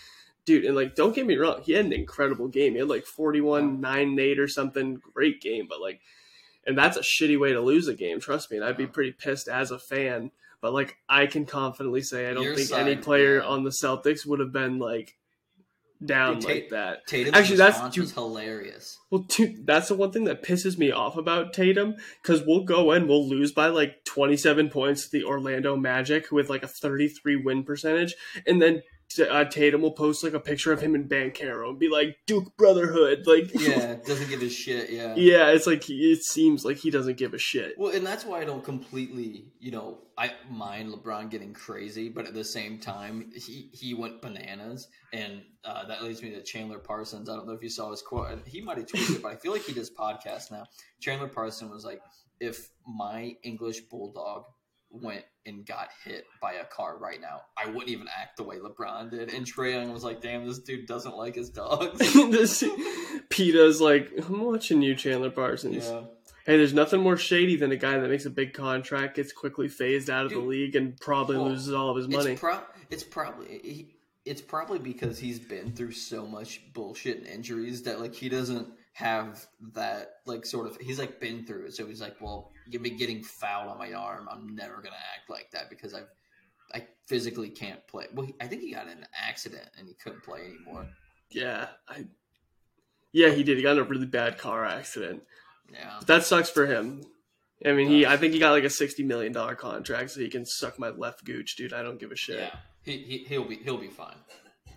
[0.46, 2.74] dude, and like, don't get me wrong, he had an incredible game.
[2.74, 5.00] He had like 41, 9, 8 or something.
[5.14, 6.02] Great game, but like,
[6.68, 8.20] and that's a shitty way to lose a game.
[8.20, 10.32] Trust me, and I'd be pretty pissed as a fan.
[10.62, 13.46] But like, I can confidently say I don't Your think side, any player yeah.
[13.48, 15.16] on the Celtics would have been like
[16.04, 17.08] down Dude, like that.
[17.08, 18.98] Tatum's Actually, that's- response dude- was hilarious.
[19.10, 22.92] Well, dude, that's the one thing that pisses me off about Tatum because we'll go
[22.92, 27.38] in, we'll lose by like 27 points to the Orlando Magic with like a 33
[27.38, 28.84] win percentage, and then
[29.30, 32.56] uh, Tatum will post like a picture of him in Banchero and be like Duke
[32.58, 34.90] Brotherhood, like Yeah, doesn't give a shit.
[34.90, 37.76] Yeah, yeah, it's like he- it seems like he doesn't give a shit.
[37.78, 42.26] Well, and that's why I don't completely, you know, I mind LeBron getting crazy, but
[42.28, 46.80] at the same time, he he went bananas, and uh, that leads me to Chandler
[46.80, 47.30] Parsons.
[47.30, 48.28] I don't know if you saw his quote.
[48.46, 50.66] He might have tweeted it, but I feel like he does podcasts now.
[51.00, 52.02] Chandler Parsons was like,
[52.40, 54.44] "If my English bulldog
[54.90, 58.58] went and got hit by a car right now, I wouldn't even act the way
[58.58, 62.64] LeBron did." And Trae Young was like, "Damn, this dude doesn't like his dogs." this,
[63.30, 65.86] Peta's like, I'm watching you, Chandler Parsons.
[65.88, 66.02] yeah.
[66.46, 69.68] Hey, there's nothing more shady than a guy that makes a big contract, gets quickly
[69.68, 72.32] phased out of the league, and probably Well, loses all of his money.
[72.32, 77.28] It's, pro- it's probably he, it's probably because he's been through so much bullshit and
[77.28, 81.76] injuries that like he doesn't have that like sort of he's like been through it.
[81.76, 84.28] So he's like, well, you've been getting fouled on my arm.
[84.32, 86.08] I'm never gonna act like that because I've
[86.74, 88.06] I physically can't play.
[88.12, 90.88] Well, he, I think he got in an accident and he couldn't play anymore.
[91.30, 92.06] Yeah, I.
[93.14, 93.58] Yeah, he did.
[93.58, 95.22] He got in a really bad car accident.
[95.72, 96.00] Yeah.
[96.08, 97.04] That sucks for him.
[97.64, 98.08] I mean, he.
[98.08, 100.90] I think he got like a sixty million dollar contract, so he can suck my
[100.90, 101.72] left gooch, dude.
[101.72, 102.40] I don't give a shit.
[102.40, 102.56] Yeah.
[102.82, 104.16] He, he he'll be he'll be fine.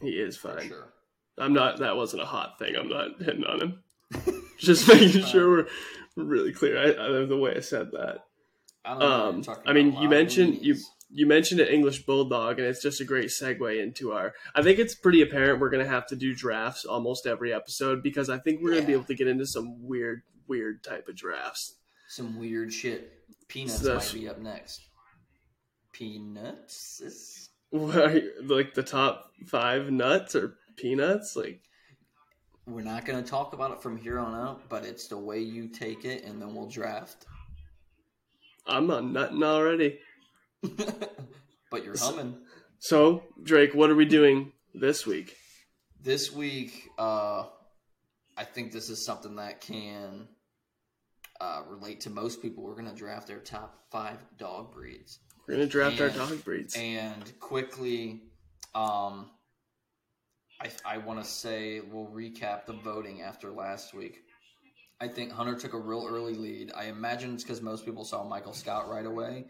[0.03, 0.69] He is For fine.
[0.69, 0.93] sure.
[1.39, 1.79] I'm not.
[1.79, 2.77] That wasn't a hot thing.
[2.77, 3.83] I'm not hitting on him.
[4.59, 5.67] Just making sure we're,
[6.17, 6.79] we're really clear.
[6.79, 8.19] I, I the way I said that.
[8.85, 10.77] I Um, I mean, you mentioned- you-
[11.13, 14.33] You mentioned an English bulldog, and it's just a great segue into our.
[14.55, 18.31] I think it's pretty apparent we're gonna have to do drafts almost every episode because
[18.31, 21.75] I think we're gonna be able to get into some weird, weird type of drafts.
[22.07, 23.13] some weird shit.
[23.49, 24.83] Peanuts So- might be up next.
[25.93, 27.01] Peanuts?
[27.01, 31.61] Is- like the top five nuts or peanuts, like
[32.71, 35.41] We're not going to talk about it from here on out, but it's the way
[35.41, 37.27] you take it, and then we'll draft.
[38.67, 39.99] I'm on nutting already.
[41.71, 42.37] but you're humming.
[42.79, 45.37] So Drake, what are we doing this week?
[46.01, 47.47] This week, uh,
[48.37, 50.29] I think this is something that can
[51.41, 52.63] uh, relate to most people.
[52.63, 55.19] We're going to draft their top five dog breeds.
[55.51, 56.77] We're gonna draft our dog breeds.
[56.77, 58.23] And quickly,
[58.73, 59.31] um,
[60.61, 64.23] I, I want to say we'll recap the voting after last week.
[65.01, 66.73] I think Hunter took a real early lead.
[66.77, 69.47] I imagine it's because most people saw Michael Scott right away,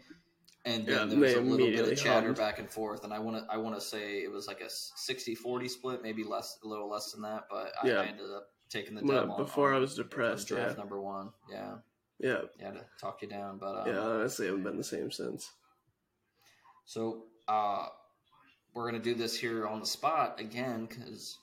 [0.63, 2.37] and Yeah, then there was a little bit of chatter hummed.
[2.37, 3.03] back and forth.
[3.03, 6.23] And I want to I want to say it was like a 60-40 split, maybe
[6.23, 7.47] less, a little less than that.
[7.49, 7.99] But I, Yeah.
[7.99, 10.77] I ended up taking the Well, before on- I was depressed, draft yeah.
[10.77, 11.31] number one.
[11.51, 11.75] Yeah,
[12.19, 13.57] Yeah, yeah, to talk you down.
[13.57, 13.99] But um, yeah.
[13.99, 15.51] Honestly, I haven't been the same since.
[16.85, 17.87] So uh,
[18.73, 21.37] we're gonna do this here on the spot again because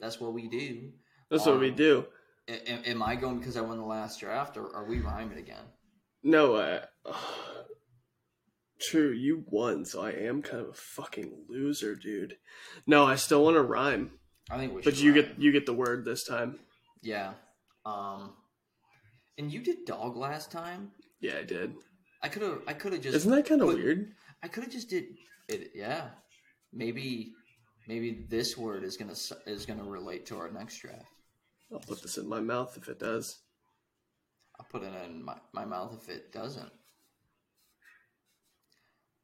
[0.00, 0.92] that's what we do.
[1.30, 2.06] That's what we Um, do.
[2.48, 5.64] Am, am I going because I won the last draft, or are we rhyming again?
[6.22, 6.82] No, I,
[8.80, 9.10] true.
[9.12, 12.36] You won, so I am kind of a fucking loser, dude.
[12.86, 14.10] No, I still want to rhyme,
[14.50, 14.82] I think we.
[14.82, 14.92] Should.
[14.94, 15.22] But you rhyme.
[15.22, 16.58] get you get the word this time.
[17.02, 17.34] yeah.
[17.86, 18.32] Um,
[19.36, 20.90] and you did dog last time.
[21.20, 21.74] Yeah, I did.
[22.22, 22.62] I could have.
[22.66, 23.14] I could have just.
[23.16, 24.12] Isn't that kind of weird?
[24.42, 25.04] I could have just did
[25.48, 25.72] it.
[25.74, 26.08] Yeah.
[26.74, 27.32] Maybe.
[27.86, 29.14] Maybe this word is gonna
[29.46, 31.04] is gonna relate to our next draft.
[31.72, 33.40] I'll put this in my mouth if it does.
[34.58, 36.70] I'll put it in my, my mouth if it doesn't.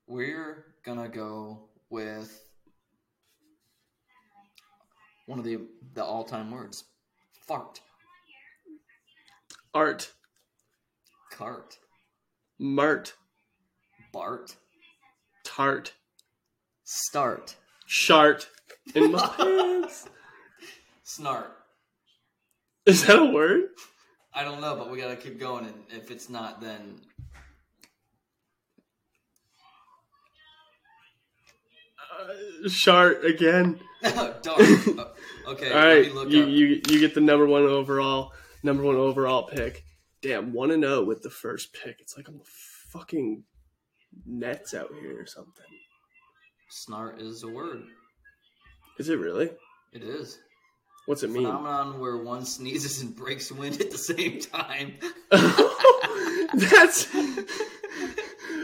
[0.06, 2.44] We're gonna go with
[5.26, 5.58] one of the
[5.94, 6.84] the all time words.
[7.46, 7.80] Fart.
[9.72, 10.10] Art,
[11.30, 11.78] Cart.
[12.58, 13.14] mart,
[14.12, 14.56] Bart.
[15.44, 15.92] tart,
[16.92, 17.54] Start.
[17.86, 18.48] shart
[18.96, 20.08] in my pants.
[21.06, 21.46] Snart.
[22.84, 23.62] Is that a word?
[24.34, 27.00] I don't know, but we gotta keep going and if it's not then
[32.64, 33.80] Uh, shart again.
[34.02, 34.42] Dark.
[35.46, 38.32] Okay, All right, you, you you get the number one overall
[38.64, 39.84] number one overall pick.
[40.22, 41.96] Damn, one and zero with the first pick.
[42.00, 42.44] It's like I'm the
[42.92, 43.44] fucking
[44.26, 45.64] Nets out here or something.
[46.70, 47.82] Snart is a word.
[48.98, 49.50] Is it really?
[49.92, 50.38] It is.
[51.06, 51.44] What's it mean?
[51.44, 54.94] Phenomenon where one sneezes and breaks wind at the same time.
[56.54, 57.08] That's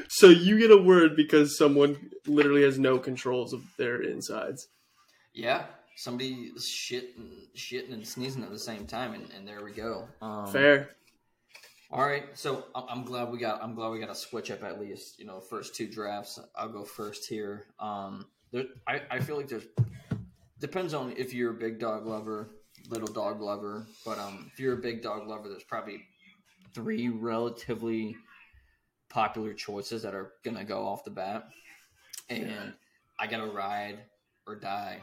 [0.09, 4.69] so you get a word because someone literally has no controls of their insides.
[5.35, 5.67] Yeah,
[5.97, 10.09] somebody shitting, shitting and sneezing at the same time, and, and there we go.
[10.23, 10.91] Um, Fair.
[11.91, 13.63] All right, so I'm, I'm glad we got.
[13.63, 15.19] I'm glad we got a switch up at least.
[15.19, 16.39] You know, first two drafts.
[16.57, 17.67] I'll go first here.
[17.79, 19.67] Um, there, I, I feel like there's
[20.59, 22.51] depends on if you're a big dog lover,
[22.89, 23.87] little dog lover.
[24.05, 26.03] But um, if you're a big dog lover, there's probably
[26.75, 28.17] three relatively
[29.09, 31.49] popular choices that are gonna go off the bat,
[32.29, 32.75] and.
[33.19, 34.01] I gotta ride
[34.47, 35.01] or die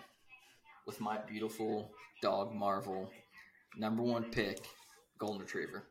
[0.85, 1.91] with my beautiful
[2.21, 3.09] dog Marvel,
[3.75, 4.59] number one pick,
[5.17, 5.83] golden retriever.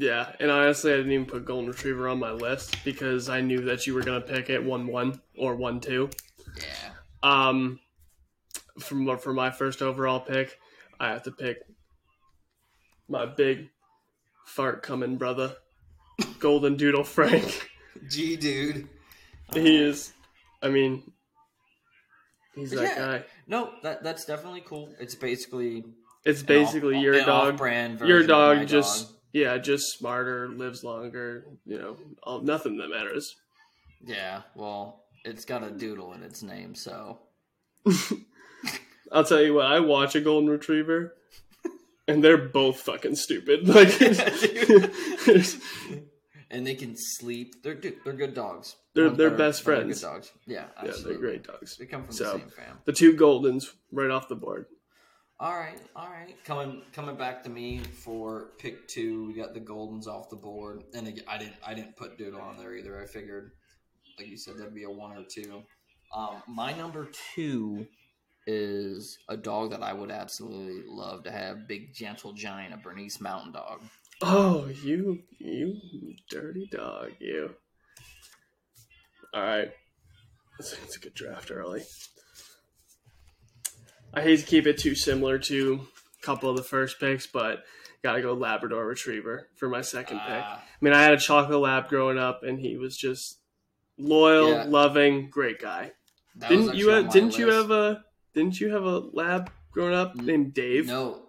[0.00, 3.62] Yeah, and honestly, I didn't even put golden retriever on my list because I knew
[3.62, 6.08] that you were gonna pick it one one or one two.
[6.56, 6.90] Yeah.
[7.24, 7.80] Um,
[8.78, 10.56] from for my first overall pick,
[11.00, 11.58] I have to pick
[13.08, 13.70] my big
[14.46, 15.56] fart coming brother,
[16.38, 17.68] Golden Doodle Frank.
[18.08, 18.88] G dude.
[19.52, 20.12] he is,
[20.62, 21.10] I mean,
[22.54, 22.96] he's that Yeah.
[23.18, 23.24] guy.
[23.48, 24.94] No, that that's definitely cool.
[25.00, 25.82] It's basically
[26.24, 28.00] It's basically your off- an dog.
[28.08, 29.14] Your of my dog just dog.
[29.32, 31.44] Yeah, just smarter, lives longer.
[31.66, 33.34] You know, all, nothing that matters.
[34.04, 37.18] Yeah, well, it's got a doodle in its name, so
[39.12, 39.66] I'll tell you what.
[39.66, 41.14] I watch a golden retriever,
[42.06, 43.66] and they're both fucking stupid.
[43.78, 44.00] Like,
[46.50, 47.62] and they can sleep.
[47.62, 48.76] They're dude, they're good dogs.
[48.94, 50.00] They're- they're best but they're friends.
[50.00, 50.32] Good dogs.
[50.46, 51.76] Yeah, Yeah, they're great dogs.
[51.76, 52.78] They come from So- the same fam.
[52.84, 54.66] The two Goldens right off the board.
[55.40, 56.34] All right, all right.
[56.44, 59.28] Coming coming back to me for pick two.
[59.28, 62.40] We got the Goldens off the board, and again, I didn't I didn't put Doodle
[62.40, 63.00] on there either.
[63.00, 63.52] I figured,
[64.18, 65.62] like you said, that'd be a one or two.
[66.12, 67.86] Um, my number two
[68.48, 71.68] is a dog that I would absolutely love to have.
[71.68, 73.82] Big gentle giant, a Bernese Mountain Dog.
[74.22, 75.76] Oh, you, you
[76.30, 77.50] dirty dog, you.
[79.34, 79.70] All right.
[80.58, 81.82] It's, it's a good draft early.
[84.14, 85.80] I hate to keep it too similar to
[86.20, 87.62] a couple of the first picks, but
[88.02, 90.42] gotta go Labrador Retriever for my second pick.
[90.44, 93.38] Ah, I mean, I had a chocolate lab growing up, and he was just
[93.98, 94.64] loyal, Yeah.
[94.68, 95.92] loving, great guy.
[96.36, 97.10] that Didn't you have?
[97.12, 98.04] Didn't you have a?
[98.34, 100.86] Didn't you have a lab growing up named Dave?
[100.86, 101.22] No,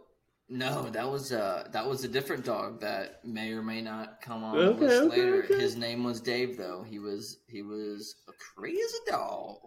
[0.48, 4.44] no, that was uh that was a different dog that may or may not come
[4.44, 5.44] on Okay, the list okay, later.
[5.46, 5.60] okay.
[5.60, 6.84] His name was Dave, though.
[6.88, 9.58] He was he was a crazy dog.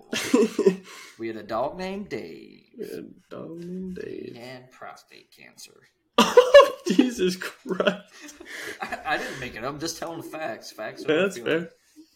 [1.18, 2.61] we had a dog named Dave.
[2.76, 2.86] Yeah,
[3.30, 4.36] named He Dave.
[4.36, 5.80] had prostate cancer.
[6.86, 8.34] Jesus Christ.
[8.82, 9.72] I, I didn't make it up.
[9.72, 10.70] I'm just telling the facts.
[10.72, 11.04] Facts.
[11.04, 11.70] are That's fair.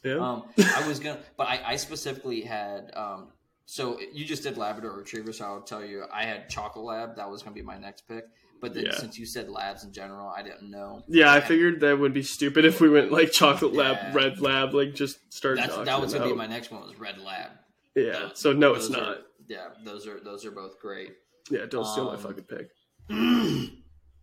[0.04, 0.14] Yeah.
[0.16, 2.92] Um, I was gonna, but I, I specifically had.
[2.94, 3.28] Um,
[3.64, 7.16] so you just did Labrador Retriever, so I'll tell you, I had Chocolate Lab.
[7.16, 8.24] That was gonna be my next pick.
[8.60, 8.94] But then Yeah.
[8.96, 11.02] since you said labs in general, I didn't know.
[11.08, 14.12] yeah, I figured that would be stupid if we went like chocolate lab, Yeah.
[14.14, 16.80] red lab, like just start that was gonna be my next one.
[16.82, 17.50] Was Red Lab.
[17.94, 18.12] Yeah.
[18.12, 19.18] Those- So no, it's are- not.
[19.48, 21.12] Yeah, those are those are both great.
[21.50, 22.70] Yeah, don't steal my um, fucking pick.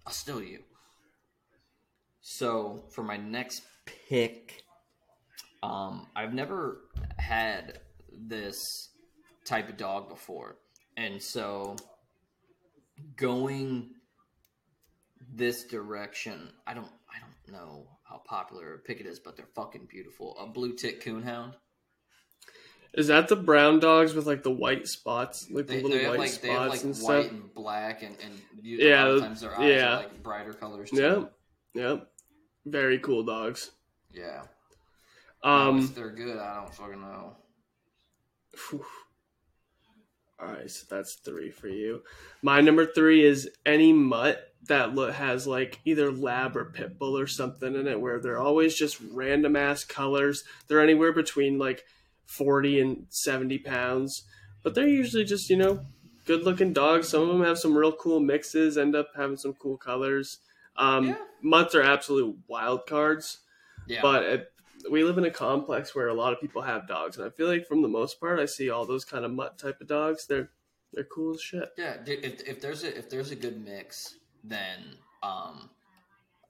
[0.05, 0.59] I'll steal you.
[2.21, 4.63] So for my next pick,
[5.61, 6.81] um, I've never
[7.17, 7.79] had
[8.11, 8.57] this
[9.45, 10.57] type of dog before,
[10.97, 11.75] and so
[13.15, 13.89] going
[15.35, 19.47] this direction, I don't, I don't know how popular a pick it is, but they're
[19.55, 20.37] fucking beautiful.
[20.37, 21.53] A blue tick coonhound.
[22.93, 26.07] Is that the brown dogs with like the white spots, like the They, little they
[26.09, 27.31] white like spots they have like and white stuff?
[27.31, 29.93] and black, and and you, Yeah, a lot of times their eyes yeah.
[29.93, 30.89] are like brighter colors.
[30.91, 31.01] Too.
[31.01, 31.33] Yep.
[31.73, 32.07] Yep.
[32.65, 33.71] Very cool dogs.
[34.13, 34.43] Yeah.
[35.43, 35.79] Um.
[35.79, 37.35] if they're good, I don't fucking know.
[38.55, 38.85] Phew.
[40.39, 42.03] All right, so that's three for you.
[42.41, 47.27] My number three is any mutt that has like either lab or pit bull or
[47.27, 50.43] something in it, where they're always just random ass colors.
[50.67, 51.85] They're anywhere between like
[52.25, 54.23] forty and seventy pounds,
[54.63, 55.79] but they're usually just you know
[56.25, 57.09] good looking dogs.
[57.09, 60.39] Some of them have some real cool mixes, end up having some cool colors.
[60.77, 61.17] Um, Yeah.
[61.41, 63.39] Mutts are absolute wild cards
[63.85, 64.51] Yeah, but it,
[64.89, 67.47] we live in a complex where a lot of people have dogs, and I feel
[67.47, 70.25] like from the most part, I see all those kind of mutt type of dogs.
[70.25, 70.49] They're
[70.93, 71.71] they're cool as shit.
[71.77, 71.97] yeah.
[71.97, 74.79] dude, If, if there's a if there's a good mix, then
[75.21, 75.69] um,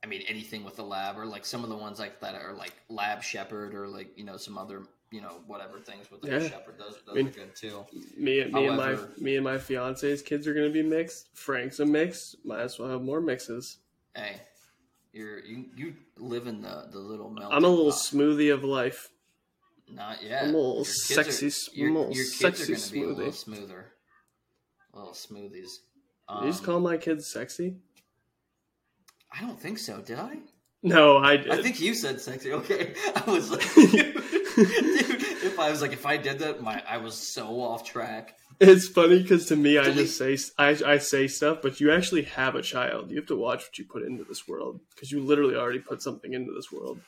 [0.04, 2.54] I mean anything with a lab or like some of the ones like that are
[2.54, 4.84] like lab shepherd or like you know some other
[5.14, 6.50] you know whatever things with like Yeah.
[6.50, 6.76] shepherd.
[6.80, 7.86] Those those mean- are good too.
[8.18, 11.30] Me and me However- and my me and my fiance's kids are gonna be mixed.
[11.36, 12.36] Frank's a mix.
[12.44, 13.78] Might as well have more mixes.
[14.16, 14.42] Hey,
[15.12, 18.00] you're you you live in the the little melting I'm a little pot.
[18.00, 19.10] smoothie of life.
[19.88, 20.44] Not yet.
[20.46, 23.04] I'm a little Your kids sexy Are, your, your kids sexy are going to be
[23.04, 23.86] a little smoother.
[24.94, 25.52] Little smoothies.
[26.42, 27.76] you just Um, call my kids sexy?
[29.32, 30.02] I don't think so.
[30.02, 30.38] Did I?
[30.84, 31.52] No, I did.
[31.52, 32.52] I think you said sexy.
[32.54, 33.62] Okay, I was like,
[34.56, 38.36] dude, if I was like, if I did that, my I was so off track.
[38.60, 39.98] it's funny because to me, I Delete.
[40.08, 43.10] just say I, I say stuff, but you actually have a child.
[43.12, 46.02] You have to watch what you put into this world because you literally already put
[46.02, 47.00] something into this world.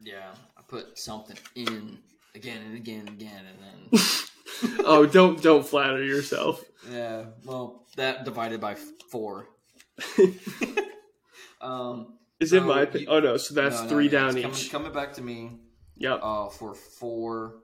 [0.00, 1.98] Yeah, I put something in
[2.34, 3.58] again and again and again, and
[3.92, 4.00] then
[4.84, 6.62] oh, don't don't flatter yourself.
[6.90, 8.76] yeah, well, that divided by
[9.10, 9.48] four.
[11.60, 12.86] um, Is it So my?
[12.92, 14.42] you- oh no, so that's no, no, three yeah, down each.
[14.44, 15.52] Coming, coming back to me.
[15.98, 16.20] Yep.
[16.22, 17.56] uh, for four.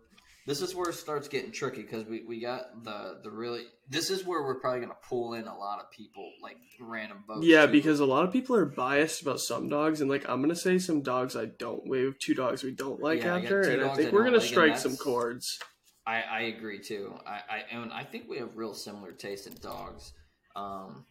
[0.45, 3.63] This is where it starts getting tricky because we, we got the the really.
[3.89, 7.47] This is where we're probably gonna pull in a lot of people like random votes.
[7.47, 7.73] yeah, too.
[7.73, 10.79] because a lot of people are biased about some dogs, and like I'm gonna say
[10.79, 11.89] some dogs I don't.
[11.89, 14.25] We have two dogs we don't like Yeah, after, two and I think I we're
[14.25, 15.59] gonna like, strike some chords.
[16.05, 17.15] I, I agree too.
[17.25, 20.13] I, I and I think we have real similar taste in dogs.
[20.57, 21.05] Um,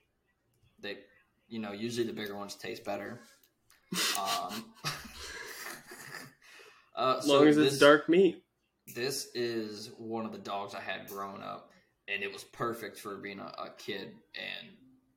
[0.82, 0.98] they,
[1.48, 3.22] you know, usually the bigger ones taste better.
[4.18, 4.64] Um,
[7.02, 8.44] uh, As so long as it's dark meat.
[8.96, 11.72] this is one of the dogs I had growing up,
[12.08, 14.14] and it was perfect for being a, a kid.
[14.36, 14.70] And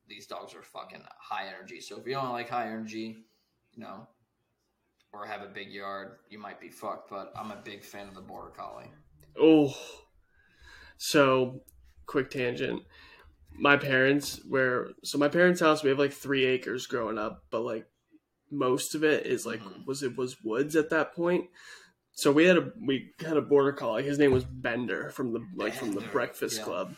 [0.07, 1.79] these dogs are fucking high energy.
[1.81, 3.17] So if you don't like high energy,
[3.73, 4.07] you know,
[5.13, 7.09] or have a big yard, you might be fucked.
[7.09, 8.89] But I'm a big fan of the border collie.
[9.39, 9.75] Oh,
[10.97, 11.61] so
[12.05, 12.81] quick tangent.
[13.57, 17.61] My parents, where so my parents' house, we have like three acres growing up, but
[17.61, 17.85] like
[18.51, 19.85] most of it is like Mhm.
[19.85, 21.49] was it was woods at that point.
[22.13, 24.03] So we had a we had a border collie.
[24.03, 26.63] His name was Bender from the like from the Breakfast yeah.
[26.63, 26.95] Club.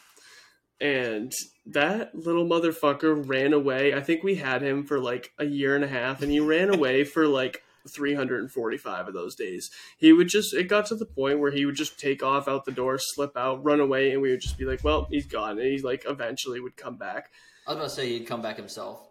[0.80, 1.32] And
[1.66, 3.94] that little motherfucker ran away.
[3.96, 6.70] I think we had him for like a year and a half and he ran
[6.74, 9.72] away for like 345 of those days.
[9.98, 12.66] He would just it got to the point where he would just take off out
[12.66, 15.58] the door, slip out, run away and we would just be like, "Well, he's gone."
[15.58, 17.32] And he's like eventually would come back.
[17.66, 19.08] I was about to say he'd come back himself.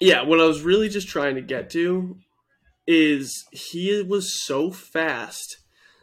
[0.00, 2.18] Yeah, what I was really just trying to get to
[2.86, 5.58] is he was so fast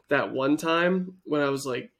[0.09, 1.91] that one time when I was like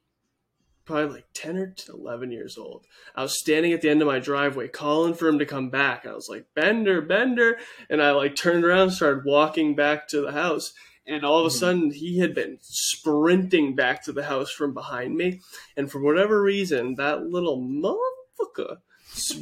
[0.84, 4.20] probably like 10 or 11 years old, I was standing at the end of my
[4.20, 6.06] driveway calling for him to come back.
[6.06, 7.58] I was like, Bender, Bender.
[7.90, 10.72] And I like turned around and started walking back to the house.
[11.04, 11.58] And all of a Mhm.
[11.58, 15.40] sudden, he had been sprinting back to the house from behind me.
[15.76, 18.78] And for whatever reason, that little motherfucker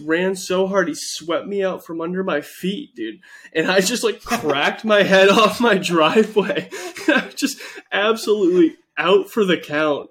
[0.03, 3.21] ran so hard he swept me out from under my feet, dude.
[3.53, 6.69] And I just like cracked my head off my driveway.
[7.09, 7.59] I was just
[7.93, 10.11] absolutely out for the count.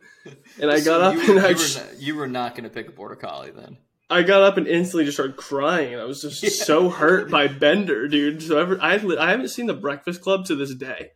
[0.59, 2.69] And I got up and I you, just, were not, you were not going to
[2.69, 3.77] pick a border collie then.
[4.09, 5.93] I got up and instantly just started crying.
[5.93, 6.49] And I was just Yeah.
[6.49, 8.41] so hurt by Bender, dude.
[8.43, 11.11] So ever, I I haven't seen the Breakfast Club to this day,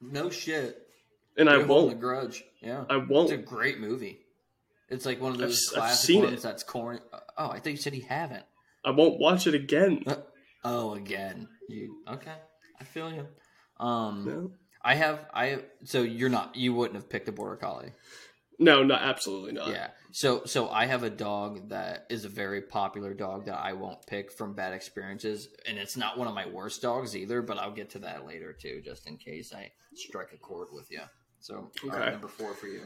[0.00, 0.78] No shit.
[1.36, 2.00] and I You're holding won't.
[2.00, 2.44] grudge.
[2.62, 2.84] Yeah.
[2.88, 3.30] I won't.
[3.32, 4.20] It's A great movie.
[4.90, 6.42] It's like one of I've those I've classic seen ones it.
[6.42, 6.98] that's corny.
[7.38, 8.44] Oh, I think you said you haven't.
[8.84, 10.04] I won't watch it again.
[10.64, 11.48] Oh, again.
[11.68, 12.34] You okay?
[12.80, 13.26] I feel you.
[13.78, 14.50] Um, No,
[14.82, 15.60] I have I.
[15.84, 16.56] So you're not.
[16.56, 17.92] You wouldn't have picked a border collie.
[18.58, 19.68] no, no, absolutely not.
[19.68, 19.88] Yeah.
[20.12, 24.04] So so I have a dog that is a very popular dog that I won't
[24.06, 27.42] pick from bad experiences, and it's not one of my worst dogs either.
[27.42, 30.90] But I'll get to that later too, just in case I strike a chord with
[30.90, 31.00] you.
[31.38, 32.10] So all right, Okay.
[32.10, 32.82] number four for you.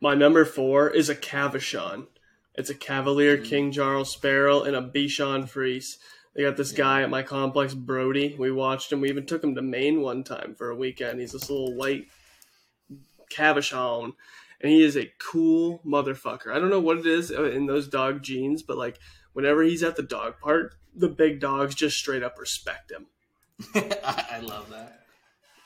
[0.00, 2.06] My number four is a Cavachon.
[2.54, 3.44] It's a Cavalier Mm.
[3.44, 5.98] King Charles Spaniel and a Bichon Frise.
[6.34, 8.36] They got this guy at my complex, Brody.
[8.38, 9.00] We watched him.
[9.00, 11.20] We even took him to Maine one time for a weekend.
[11.20, 12.06] He's this little white
[13.30, 14.12] Cavachon,
[14.60, 16.52] and he is a cool motherfucker.
[16.54, 18.98] I don't know what it is in those dog genes, but like
[19.32, 23.06] whenever he's at the dog park, the big dogs just straight up respect him.
[23.74, 24.99] I love that.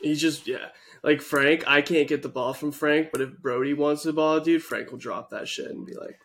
[0.05, 0.68] He's just yeah,
[1.02, 1.64] like Frank.
[1.66, 4.90] I can't get the ball from Frank, but if Brody wants the ball, dude, Frank
[4.90, 6.18] will drop that shit and be like,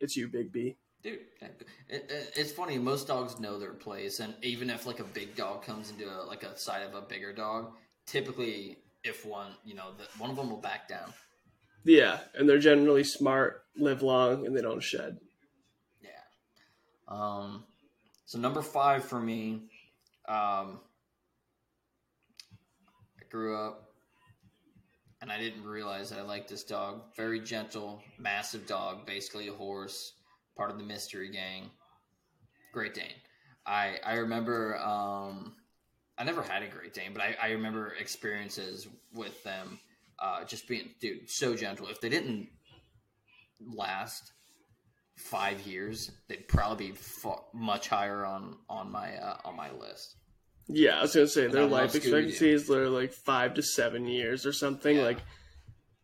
[0.00, 2.78] "It's you, Big B." Dude, it, it, it's funny.
[2.78, 6.22] Most dogs know their place, and even if like a big dog comes into a,
[6.24, 7.72] like a side of a bigger dog,
[8.06, 11.12] typically if one, you know, the, one of them will back down.
[11.84, 15.18] Yeah, and they're generally smart, live long, and they don't shed.
[16.00, 16.10] Yeah.
[17.08, 17.64] Um.
[18.24, 19.62] So number five for me,
[20.28, 20.80] um,
[23.30, 23.92] grew up,
[25.20, 27.02] and I didn't realize I liked this dog.
[27.16, 30.12] Very gentle, massive dog, basically a horse,
[30.56, 31.70] part of the mystery gang.
[32.72, 33.20] Great Dane.
[33.66, 34.78] I I remember.
[34.78, 35.54] Um,
[36.18, 39.78] I never had a Great Dane, but I, I remember experiences with them.
[40.18, 41.88] Uh, just being, dude, so gentle.
[41.88, 42.48] If they didn't
[43.60, 44.32] last
[45.16, 46.98] five years, they'd probably be
[47.52, 50.16] much higher on on my uh, on my list.
[50.68, 53.62] Yeah, I was gonna say And their I life expectancy is they're like five to
[53.62, 54.96] seven years or something.
[54.96, 55.02] Yeah.
[55.04, 55.18] Like,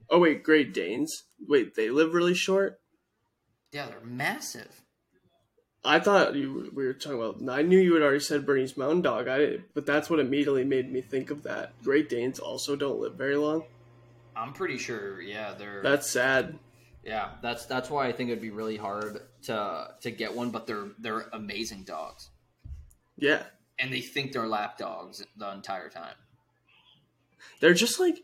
[0.09, 1.25] oh wait, Great Danes.
[1.49, 2.81] Wait, they live really short.
[3.73, 4.83] Yeah, they're massive.
[5.85, 7.53] I thought you we were talking about.
[7.53, 9.27] I knew you had already said Bernese Mountain Dog.
[9.27, 11.73] I but that's what immediately made me think of that.
[11.83, 13.65] Great Danes also don't live very long.
[14.37, 15.21] I'm pretty sure.
[15.21, 16.57] Yeah, they're That's sad.
[17.05, 17.31] yeah.
[17.43, 20.51] That's that's why I think it'd be really hard to to get one.
[20.51, 22.31] But they're they're amazing dogs,
[23.17, 23.43] Yeah,
[23.83, 26.15] and they think they're lap dogs the entire time.
[27.61, 28.19] they're just like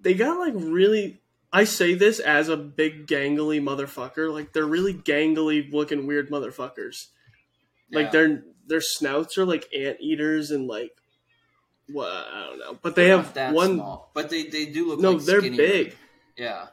[0.00, 1.20] they got like really.
[1.52, 4.32] I say this as a big gangly motherfucker.
[4.32, 7.06] Like they're really gangly looking weird motherfuckers.
[7.90, 8.10] Like Yeah.
[8.12, 10.92] their their snouts are like anteaters and like
[11.88, 13.76] what I don't know, but they They're have that one.
[13.76, 15.96] small, but they they do look No, like they're big.
[16.36, 16.66] Yeah,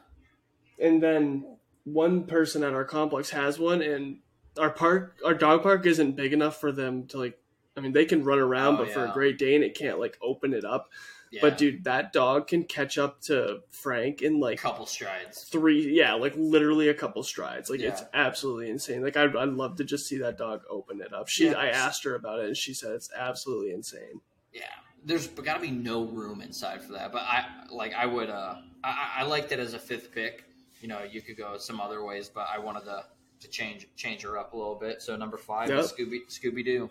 [0.78, 4.18] and then one person at our complex has one and
[4.58, 7.38] our park our dog park isn't big enough for them to like
[7.76, 9.14] i mean they can run around Oh, but for a yeah.
[9.14, 10.90] great dane it can't like open it up
[11.30, 11.40] yeah.
[11.42, 15.42] but dude that dog can catch up to frank in like a couple strides.
[15.44, 19.76] three yeah like literally a couple strides like it's absolutely insane like I'd, I'd love
[19.76, 21.54] to just see that dog open it up she Yeah.
[21.58, 24.20] i asked her about it and she said it's absolutely insane
[24.52, 24.62] Yeah,
[25.04, 27.12] there's got to be no room inside for that.
[27.12, 28.54] But I like I would uh
[28.84, 30.44] I, I- liked it as a fifth pick.
[30.80, 33.04] You know, you could go some other ways, but I wanted to
[33.40, 35.02] to change change her up a little bit.
[35.02, 36.88] So number five is Scooby Scooby Doo.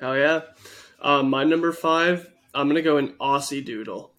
[0.00, 0.40] Hell yeah.
[1.00, 4.12] Um, my number five, I'm gonna go in Aussie Doodle.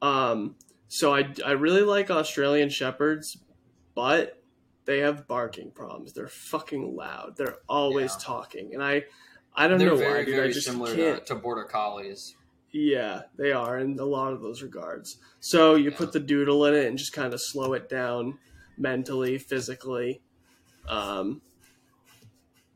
[0.00, 0.56] Um,
[0.88, 3.36] so I, I really like Australian Shepherds,
[3.94, 4.42] but
[4.86, 6.12] they have barking problems.
[6.14, 7.34] They're fucking loud.
[7.36, 8.24] They're always Yeah.
[8.24, 9.04] talking, and I
[9.54, 10.34] I don't They're know very why, dude.
[10.36, 11.26] very I just similar to, can't.
[11.26, 12.34] to border collies.
[12.70, 15.18] Yeah, they are in a lot of those regards.
[15.40, 15.96] So you Yeah.
[15.96, 18.38] put the doodle in it and just kind of slow it down
[18.76, 20.20] mentally, physically,
[20.86, 21.40] um,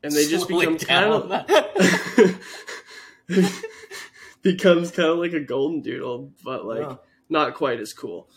[0.03, 1.29] and they just become kind of
[4.41, 6.97] becomes kind of like a golden doodle, but like
[7.29, 8.29] not quite as cool.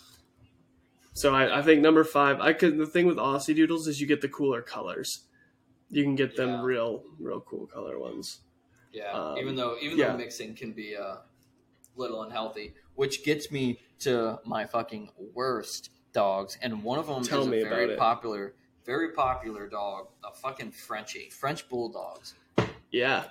[1.12, 2.40] So I, I think number five.
[2.40, 5.24] I could the thing with Aussie doodles is you get the cooler colors.
[5.88, 6.62] You can get them Yeah.
[6.62, 8.40] real, real cool color ones.
[8.92, 10.12] Yeah, Um, even though even yeah.
[10.12, 11.20] though mixing can be a
[11.96, 17.42] little unhealthy, which gets me to my fucking worst dogs, and one of them Tell
[17.42, 18.54] is a very popular,
[18.86, 22.34] very popular dog, a fucking Frenchie, French bulldogs.
[22.90, 23.24] Yeah,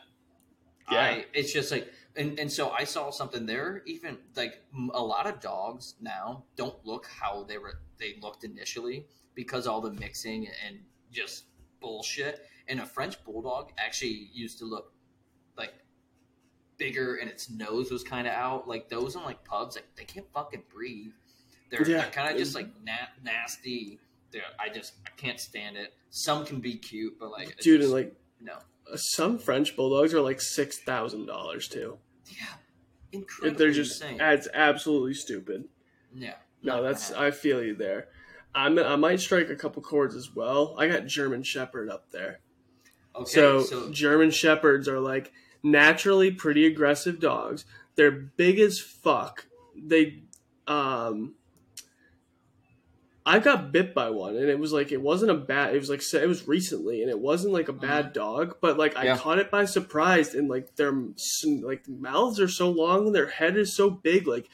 [0.91, 0.99] Yeah.
[0.99, 3.81] I, it's just like, and, and so I saw something there.
[3.85, 4.61] Even like
[4.93, 9.81] a lot of dogs now don't look how they were they looked initially because all
[9.81, 10.79] the mixing and
[11.11, 11.45] just
[11.81, 12.45] bullshit.
[12.67, 14.91] And a French bulldog actually used to look
[15.57, 15.73] like
[16.77, 18.67] bigger, and its nose was kind of out.
[18.67, 21.11] Like those on like pugs, like they can't fucking breathe.
[21.71, 22.01] They're, Yeah.
[22.01, 23.99] they're kind of just like na- nasty.
[24.35, 25.93] They're, I just I can't stand it.
[26.09, 28.57] Some can be cute, but like dude, just- and like no,
[28.95, 31.97] some French bulldogs are like six thousand dollars too.
[32.27, 32.45] yeah,
[33.13, 33.57] incredible.
[33.57, 34.19] They're just insane.
[34.21, 35.69] it's absolutely stupid.
[36.13, 36.35] Yeah.
[36.61, 37.23] No, that's bad.
[37.23, 38.07] I feel you there.
[38.53, 40.75] I'm, I might strike a couple chords as well.
[40.79, 42.39] I got German Shepherd up there.
[43.15, 43.25] okay.
[43.29, 45.31] so, So, German Shepherds are like
[45.61, 47.65] naturally pretty aggressive dogs.
[47.95, 49.45] They're big as fuck.
[49.75, 50.23] They,
[50.67, 51.35] um,
[53.27, 55.73] I got bit by one, and it was like it wasn't a bad.
[55.75, 58.95] It was like it was recently, and it wasn't like a bad dog, but like
[58.95, 59.07] I Mm-hmm.
[59.07, 59.17] Yeah.
[59.17, 60.93] caught it by surprise, and like their
[61.63, 64.47] like mouths are so long, and their head is so big, like.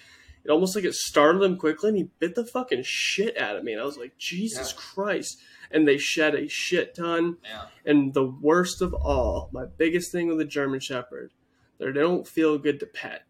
[0.43, 3.63] It almost like it startled him quickly, and he bit the fucking shit out of
[3.63, 3.73] me.
[3.73, 4.79] And I was like, Jesus Yeah.
[4.81, 5.37] Christ!
[5.69, 7.37] And they shed a shit ton.
[7.43, 7.65] yeah.
[7.85, 11.29] And the worst of all, my biggest thing with the German Shepherd,
[11.77, 13.21] they don't feel good to pet.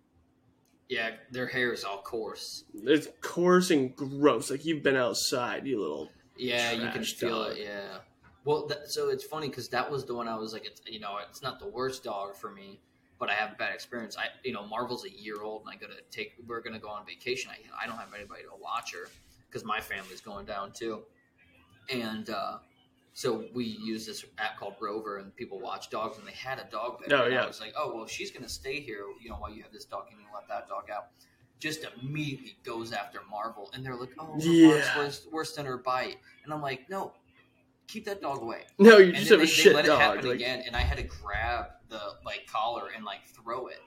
[0.92, 2.66] Yeah, their hair is all coarse.
[2.74, 4.52] It's coarse and gross.
[4.52, 6.12] Like you've been outside, you little.
[6.36, 7.54] Yeah, you can feel dog.
[7.54, 7.64] it.
[7.64, 8.00] Yeah.
[8.44, 11.00] Well, that, so it's funny because that was the one I was like, it's you
[11.00, 12.82] know, it's not the worst dog for me,
[13.20, 14.18] but I have a bad experience.
[14.18, 16.34] I, you know, Marvel's a year old, and I gotta take.
[16.46, 17.52] We're gonna go on vacation.
[17.52, 19.08] I, I don't have anybody to watch her
[19.48, 21.04] because my family's going down too,
[21.90, 22.58] and uh,
[23.14, 26.68] so we use this app called Rover, and people watch dogs, and they had a
[26.72, 27.18] dog there.
[27.20, 27.44] Oh, and yeah.
[27.44, 29.86] I was like, oh well, she's gonna stay here, you know, while you have this
[29.86, 31.08] dog, and you let that dog out.
[31.60, 34.98] Just immediately goes after Marvel, and they're like, "Oh, Yeah.
[34.98, 37.14] worse, worse than her bite," and I'm like, "No,
[37.88, 40.00] keep that dog away." No, you And just have they, a shit let it dog.
[40.00, 43.78] happen Like, again, and I had to grab the like collar and like throw it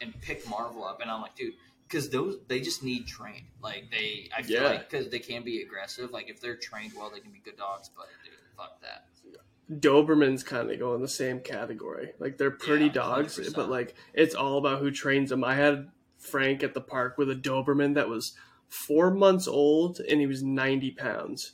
[0.00, 1.54] and pick Marvel up, and I'm like, dude,
[1.86, 3.46] because those they just need trained.
[3.62, 4.68] Like they, I feel Yeah.
[4.70, 6.10] like because they can be aggressive.
[6.10, 7.90] Like if they're trained well, they can be good dogs.
[7.96, 9.06] But dude, fuck that.
[9.70, 12.12] Dobermans kind of go in the same category.
[12.18, 13.54] Like they're pretty Yeah, dogs, 100%.
[13.54, 15.42] but like it's all about who trains them.
[15.42, 15.88] I had
[16.18, 18.34] Frank at the park with a Doberman that was
[18.68, 21.52] four months old and he was ninety pounds.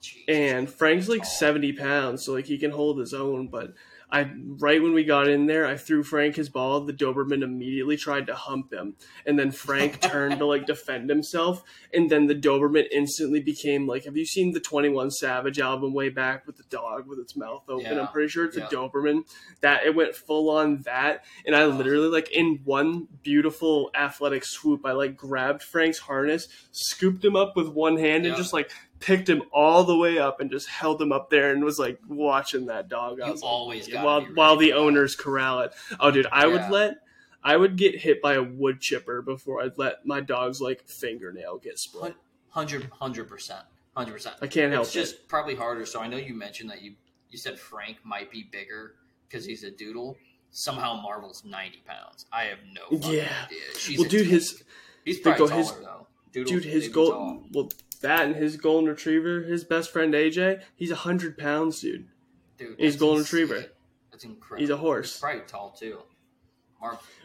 [0.00, 0.22] Jesus.
[0.28, 1.30] and Frank's like Tall.
[1.30, 3.48] 70 pounds, so like he can hold his own.
[3.48, 3.74] But
[4.10, 4.30] I,
[4.60, 6.80] right when we got in there, I threw Frank his ball.
[6.80, 8.94] The Doberman immediately tried to hump him,
[9.26, 14.04] and then Frank turned to like defend himself, and then the Doberman instantly became like,
[14.04, 17.64] have you seen the 21 Savage album way back with the dog with its mouth
[17.68, 17.84] open?
[17.96, 18.00] Yeah.
[18.00, 18.66] I'm pretty sure it's Yeah.
[18.66, 19.24] a Doberman.
[19.60, 24.86] That it went full on that, and I literally like in one beautiful athletic swoop,
[24.86, 29.28] I like grabbed Frank's harness, scooped him up with one hand, and just like picked
[29.28, 32.66] him all the way up and just held him up there and was like watching
[32.66, 33.20] that dog.
[33.20, 35.72] I You was like, always while while the owners corral it.
[36.00, 36.52] Oh, dude, I Yeah.
[36.66, 36.96] would let
[37.44, 41.58] I would get hit by a wood chipper before I'd let my dog's like fingernail
[41.58, 42.14] get split.
[42.50, 43.64] hundred hundred percent,
[43.96, 44.36] hundred percent.
[44.42, 45.86] I can't help It's just probably harder.
[45.86, 46.94] So I know you mentioned that you
[47.30, 48.94] you said Frank might be bigger
[49.28, 50.16] because he's a doodle.
[50.50, 52.26] Somehow Marvel's ninety pounds.
[52.32, 53.28] I have no Yeah.
[53.46, 53.60] idea.
[53.76, 54.32] She's Well, dude, tank.
[54.32, 54.64] his
[55.04, 56.06] he's probably go- his- though.
[56.32, 57.46] Doodle's dude, his big and gold tall.
[57.52, 57.68] well
[57.98, 62.08] that and his golden retriever, his best friend AJ, he's a hundred pounds, dude.
[62.56, 63.40] Dude, he's golden insane.
[63.42, 63.66] retriever.
[64.10, 64.60] That's incredible.
[64.60, 65.12] He's a horse.
[65.14, 65.98] He's probably tall too.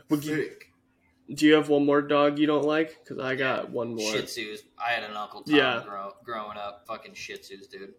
[0.09, 0.51] Would you-.
[1.33, 2.99] Do you have one more dog you don't like?
[3.03, 4.11] Because I got one more.
[4.11, 4.59] Shih Tzus.
[4.77, 5.81] I had an Uncle Tom Yeah.
[5.87, 6.85] grow, growing up.
[6.87, 7.93] Fucking Shih Tzus, dude.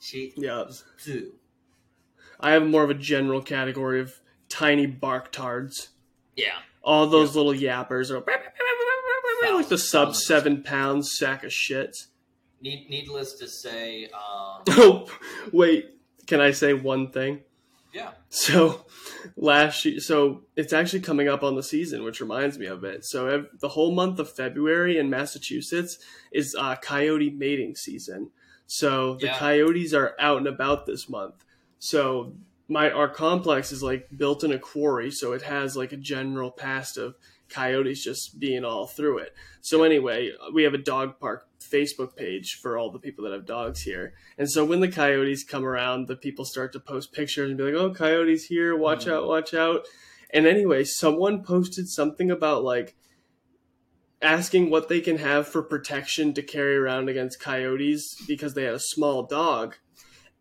[0.00, 0.64] Shih Yeah,
[0.98, 1.32] Tzu.
[2.40, 5.90] I have more of a general category of tiny bark tards.
[6.36, 6.58] Yeah.
[6.82, 8.20] All those little yappers are
[9.52, 11.96] like the sub seven pounds sack of shit.
[12.60, 15.10] Need, needless to say, um, Oh,
[15.52, 15.90] wait.
[16.26, 17.40] Can I say one thing?
[17.92, 18.12] yeah.
[18.30, 18.86] So
[19.36, 23.04] last year, so it's actually coming up on the season, which reminds me of it.
[23.04, 25.98] So ev- the whole month of February in Massachusetts
[26.32, 28.30] is uh, coyote mating season.
[28.66, 29.38] So the Yeah.
[29.38, 31.44] coyotes are out and about this month.
[31.78, 32.32] So
[32.66, 36.50] my our complex is like built in a quarry, so it has like a general
[36.50, 37.14] past of
[37.48, 39.34] coyotes just being all through it.
[39.60, 43.46] So anyway, we have a dog park Facebook page for all the people that have
[43.46, 44.14] dogs here.
[44.36, 47.64] And so when the coyotes come around, the people start to post pictures and be
[47.64, 49.12] like, "Oh, coyotes here, watch Mhm.
[49.12, 49.86] out, watch out."
[50.30, 52.96] And anyway, someone posted something about like
[54.20, 58.74] asking what they can have for protection to carry around against coyotes because they had
[58.74, 59.76] a small dog.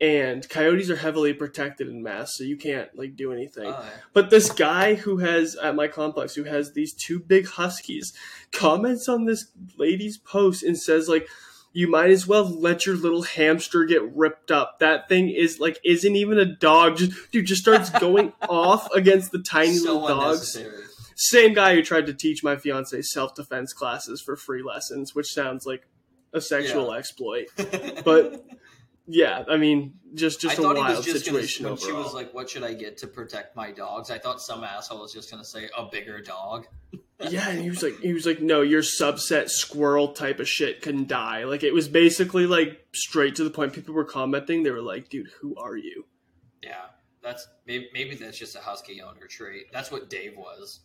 [0.02, 3.68] And coyotes are heavily protected in mass, so you can't like do anything.
[3.72, 8.12] Uh, But this guy who has at my complex who has these two big huskies
[8.52, 9.46] comments on this
[9.78, 11.28] lady's post and says like
[11.72, 14.80] you might as well let your little hamster get ripped up.
[14.80, 16.98] That thing is like isn't even a dog.
[16.98, 20.58] Just dude just starts going off against the tiny so little dogs.
[21.16, 25.28] Same guy who tried to teach my fiance self defense classes for free lessons, which
[25.32, 25.88] sounds like
[26.34, 26.98] a sexual Yeah.
[26.98, 27.46] exploit.
[28.04, 28.44] But
[29.08, 31.88] yeah, I mean just just I a wild just gonna, situation when overall.
[31.88, 35.02] she was like, "What should I get to protect my dogs?" I thought some asshole
[35.02, 36.68] was just gonna say a bigger dog.
[37.30, 40.82] Yeah, and he was like, he was like, no, your subset squirrel type of shit
[40.82, 41.46] can die.
[41.46, 43.72] Like it was basically like straight to the point.
[43.72, 44.64] People were commenting.
[44.64, 46.06] They were like, dude, who are you?
[46.62, 46.88] Yeah,
[47.22, 49.68] that's maybe, maybe that's just a husky owner trait.
[49.72, 50.82] That's what Dave was.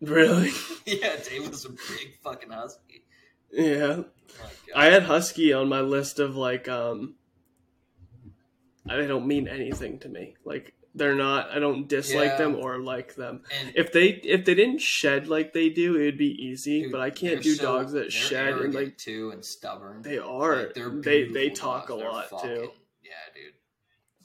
[0.00, 0.50] Really?
[0.86, 3.04] yeah, Dave was a big fucking husky.
[3.52, 4.02] yeah.
[4.74, 7.14] I had husky on my list of like, um,
[8.86, 10.34] they don't mean anything to me.
[10.44, 11.50] Like they're not.
[11.50, 12.36] I don't dislike Yeah.
[12.38, 13.42] them or like them.
[13.60, 16.82] and If they if they didn't shed like they do, it would be easy.
[16.82, 20.02] dude, but I can't do so- does that shed and like too and stubborn.
[20.02, 20.56] they are.
[20.56, 21.92] Like, they're they they talk dogs.
[22.00, 22.70] a They're lot fucking- too.
[23.02, 23.52] Yeah, dude.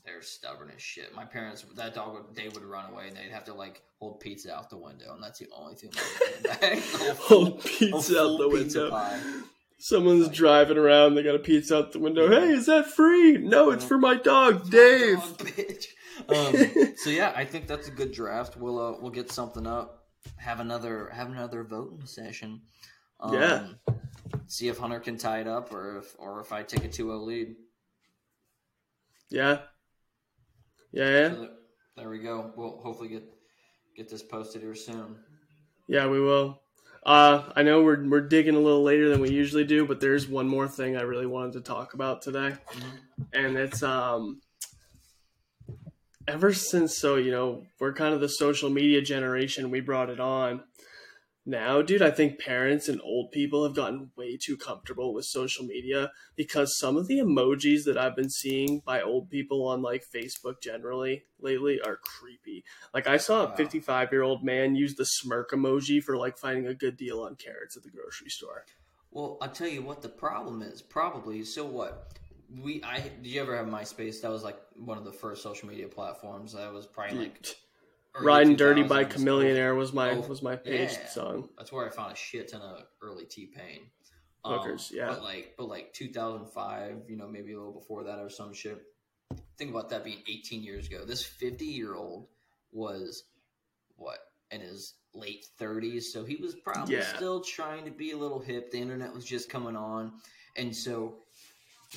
[0.06, 1.14] They're stubborn as shit.
[1.14, 4.20] My parents, that dog, would, they would run away and they'd have to like hold
[4.22, 5.92] pizza out the window, and that's the only thing.
[6.62, 8.90] They would Hold pizza out the window.
[8.90, 9.20] pie.
[9.80, 11.16] Someone's driving around.
[11.16, 12.30] They got a pizza out the window.
[12.30, 13.38] Hey, is that free?
[13.38, 15.18] No, it's for my dog, Dave.
[15.18, 15.86] Dog, bitch.
[16.30, 18.58] Um, so yeah, I think that's a good draft.
[18.58, 20.08] We'll uh, we'll get something up.
[20.38, 22.62] Have another have another voting session.
[23.20, 23.68] Um, Yeah.
[24.48, 27.24] See if Hunter can tie it up, or if or if I take a 2-0
[27.24, 27.56] lead.
[29.30, 29.60] Yeah.
[30.92, 31.30] Yeah, yeah.
[31.34, 31.50] So
[31.96, 32.52] there we go.
[32.56, 33.24] We'll hopefully get
[33.96, 35.18] get this posted here soon.
[35.88, 36.62] Yeah, we will.
[37.08, 40.28] Uh, I know we're we're digging a little later than we usually do, but there's
[40.28, 42.56] one more thing I really wanted to talk about today,
[43.34, 44.42] and it's um.
[46.28, 50.20] Ever since so you know we're kind of the social media generation, we brought it
[50.20, 50.64] on.
[51.50, 55.64] Now, dude, I think parents and old people have gotten way too comfortable with social
[55.64, 60.04] media because some of the emojis that I've been seeing by old people on like
[60.06, 62.66] Facebook generally lately are creepy.
[62.94, 66.68] Like I saw a 55 year old man use the smirk emoji for like finding
[66.68, 68.66] a good deal on carrots at the grocery store.
[69.12, 70.82] Well, I'll tell you what the problem is.
[70.82, 71.46] Probably.
[71.46, 72.12] So what?
[72.62, 74.20] We I did you ever have MySpace?
[74.20, 76.52] That was like one of the first social media platforms.
[76.56, 77.56] That was probably like
[78.20, 79.14] Riding Dirty by 2000s.
[79.24, 81.08] Chamillionaire was my Oh, was my page yeah.
[81.08, 81.50] song.
[81.58, 83.82] That's where I found a shit ton of early T Pain.
[84.44, 85.08] Um, Hookers, yeah.
[85.10, 88.82] But like, but like 2005, you know, maybe a little before that or some shit.
[89.58, 91.04] Think about that being 18 years ago.
[91.06, 92.28] This 50 year old
[92.72, 93.24] was
[93.98, 94.20] what
[94.52, 97.16] in his late 30s, so he was probably Yeah.
[97.16, 98.72] still trying to be a little hip.
[98.72, 100.14] The internet was just coming on,
[100.56, 101.18] and so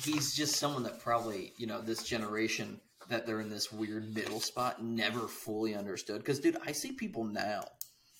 [0.03, 2.81] he's just someone that probably you know this generation
[3.11, 6.17] that they're in this weird middle spot never fully understood.
[6.19, 7.65] Because dude, I see people now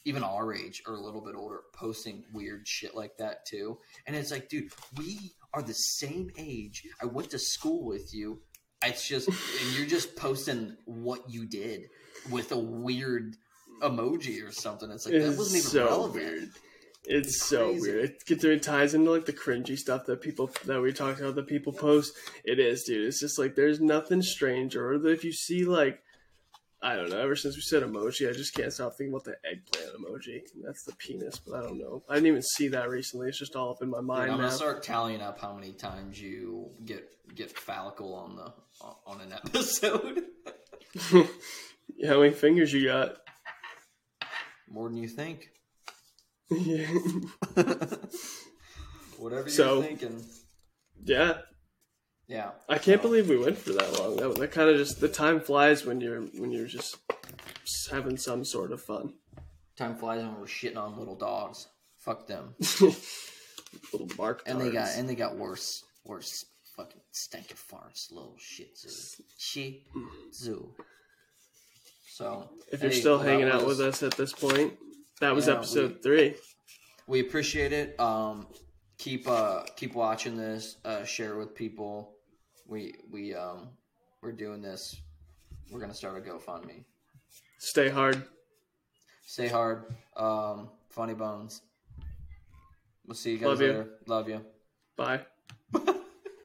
[0.04, 3.78] even our age or a little bit older posting weird shit like that too.
[4.06, 6.84] And it's like, dude, we are the same age.
[7.02, 8.42] I went to school with you.
[8.84, 11.84] It's just, and you're just posting what you did
[12.30, 13.36] with a weird
[13.82, 14.90] emoji or something.
[14.90, 16.16] It's like, that wasn't even so relevant.
[16.16, 16.50] weird.
[17.06, 17.82] It's, It's so crazy.
[17.82, 18.04] weird.
[18.06, 21.36] It gets it ties into like the cringy stuff that people that we talked about
[21.36, 22.14] that people post.
[22.44, 23.08] It is, dude.
[23.08, 26.02] It's just like there's nothing strange, or if you see like
[26.84, 27.20] I don't know.
[27.20, 30.42] Ever since we said emoji, I just can't stop thinking about the eggplant emoji.
[30.64, 32.04] That's the penis, but I don't know.
[32.10, 33.30] I didn't even see that recently.
[33.30, 34.44] It's just all up in my Dude, mind I'm now.
[34.46, 38.52] gonna start tallying up how many times you get get phallical on the
[39.08, 40.24] on an episode.
[42.06, 43.18] How many fingers you got?
[44.70, 45.50] More than you think.
[46.52, 46.88] Yeah.
[49.18, 50.24] Whatever you're So- thinking.
[51.04, 51.42] yeah.
[52.28, 52.52] Yeah.
[52.70, 54.16] I can't So- believe we went for that long.
[54.18, 56.98] That, that kind of just the time flies when you're when you're just
[57.90, 59.14] having some sort of fun.
[59.78, 61.68] Time flies when we're shitting on little dogs.
[61.98, 62.56] Fuck them.
[63.94, 66.46] Little bark And they got and they got worse worse
[66.76, 69.24] fucking stinking farts, little shit zoo.
[69.38, 69.84] Shih
[70.32, 70.74] Tzu.
[72.16, 74.74] So if you're hey, still hanging out was- with us at this point,
[75.22, 76.36] that was episode we- three.
[77.08, 78.00] we appreciate it.
[78.00, 78.48] Um,
[78.98, 80.78] keep uh keep watching this.
[80.86, 82.14] Uh, share it with people.
[82.68, 83.70] We we um
[84.22, 85.02] we're doing this.
[85.72, 86.84] We're gonna start a GoFundMe.
[87.58, 88.24] Stay hard.
[89.26, 89.86] Stay hard.
[90.18, 91.62] Um, funny bones.
[93.08, 93.68] We'll see you guys Love you.
[93.68, 93.90] later.
[94.08, 94.42] Love you.
[94.98, 95.22] Bye.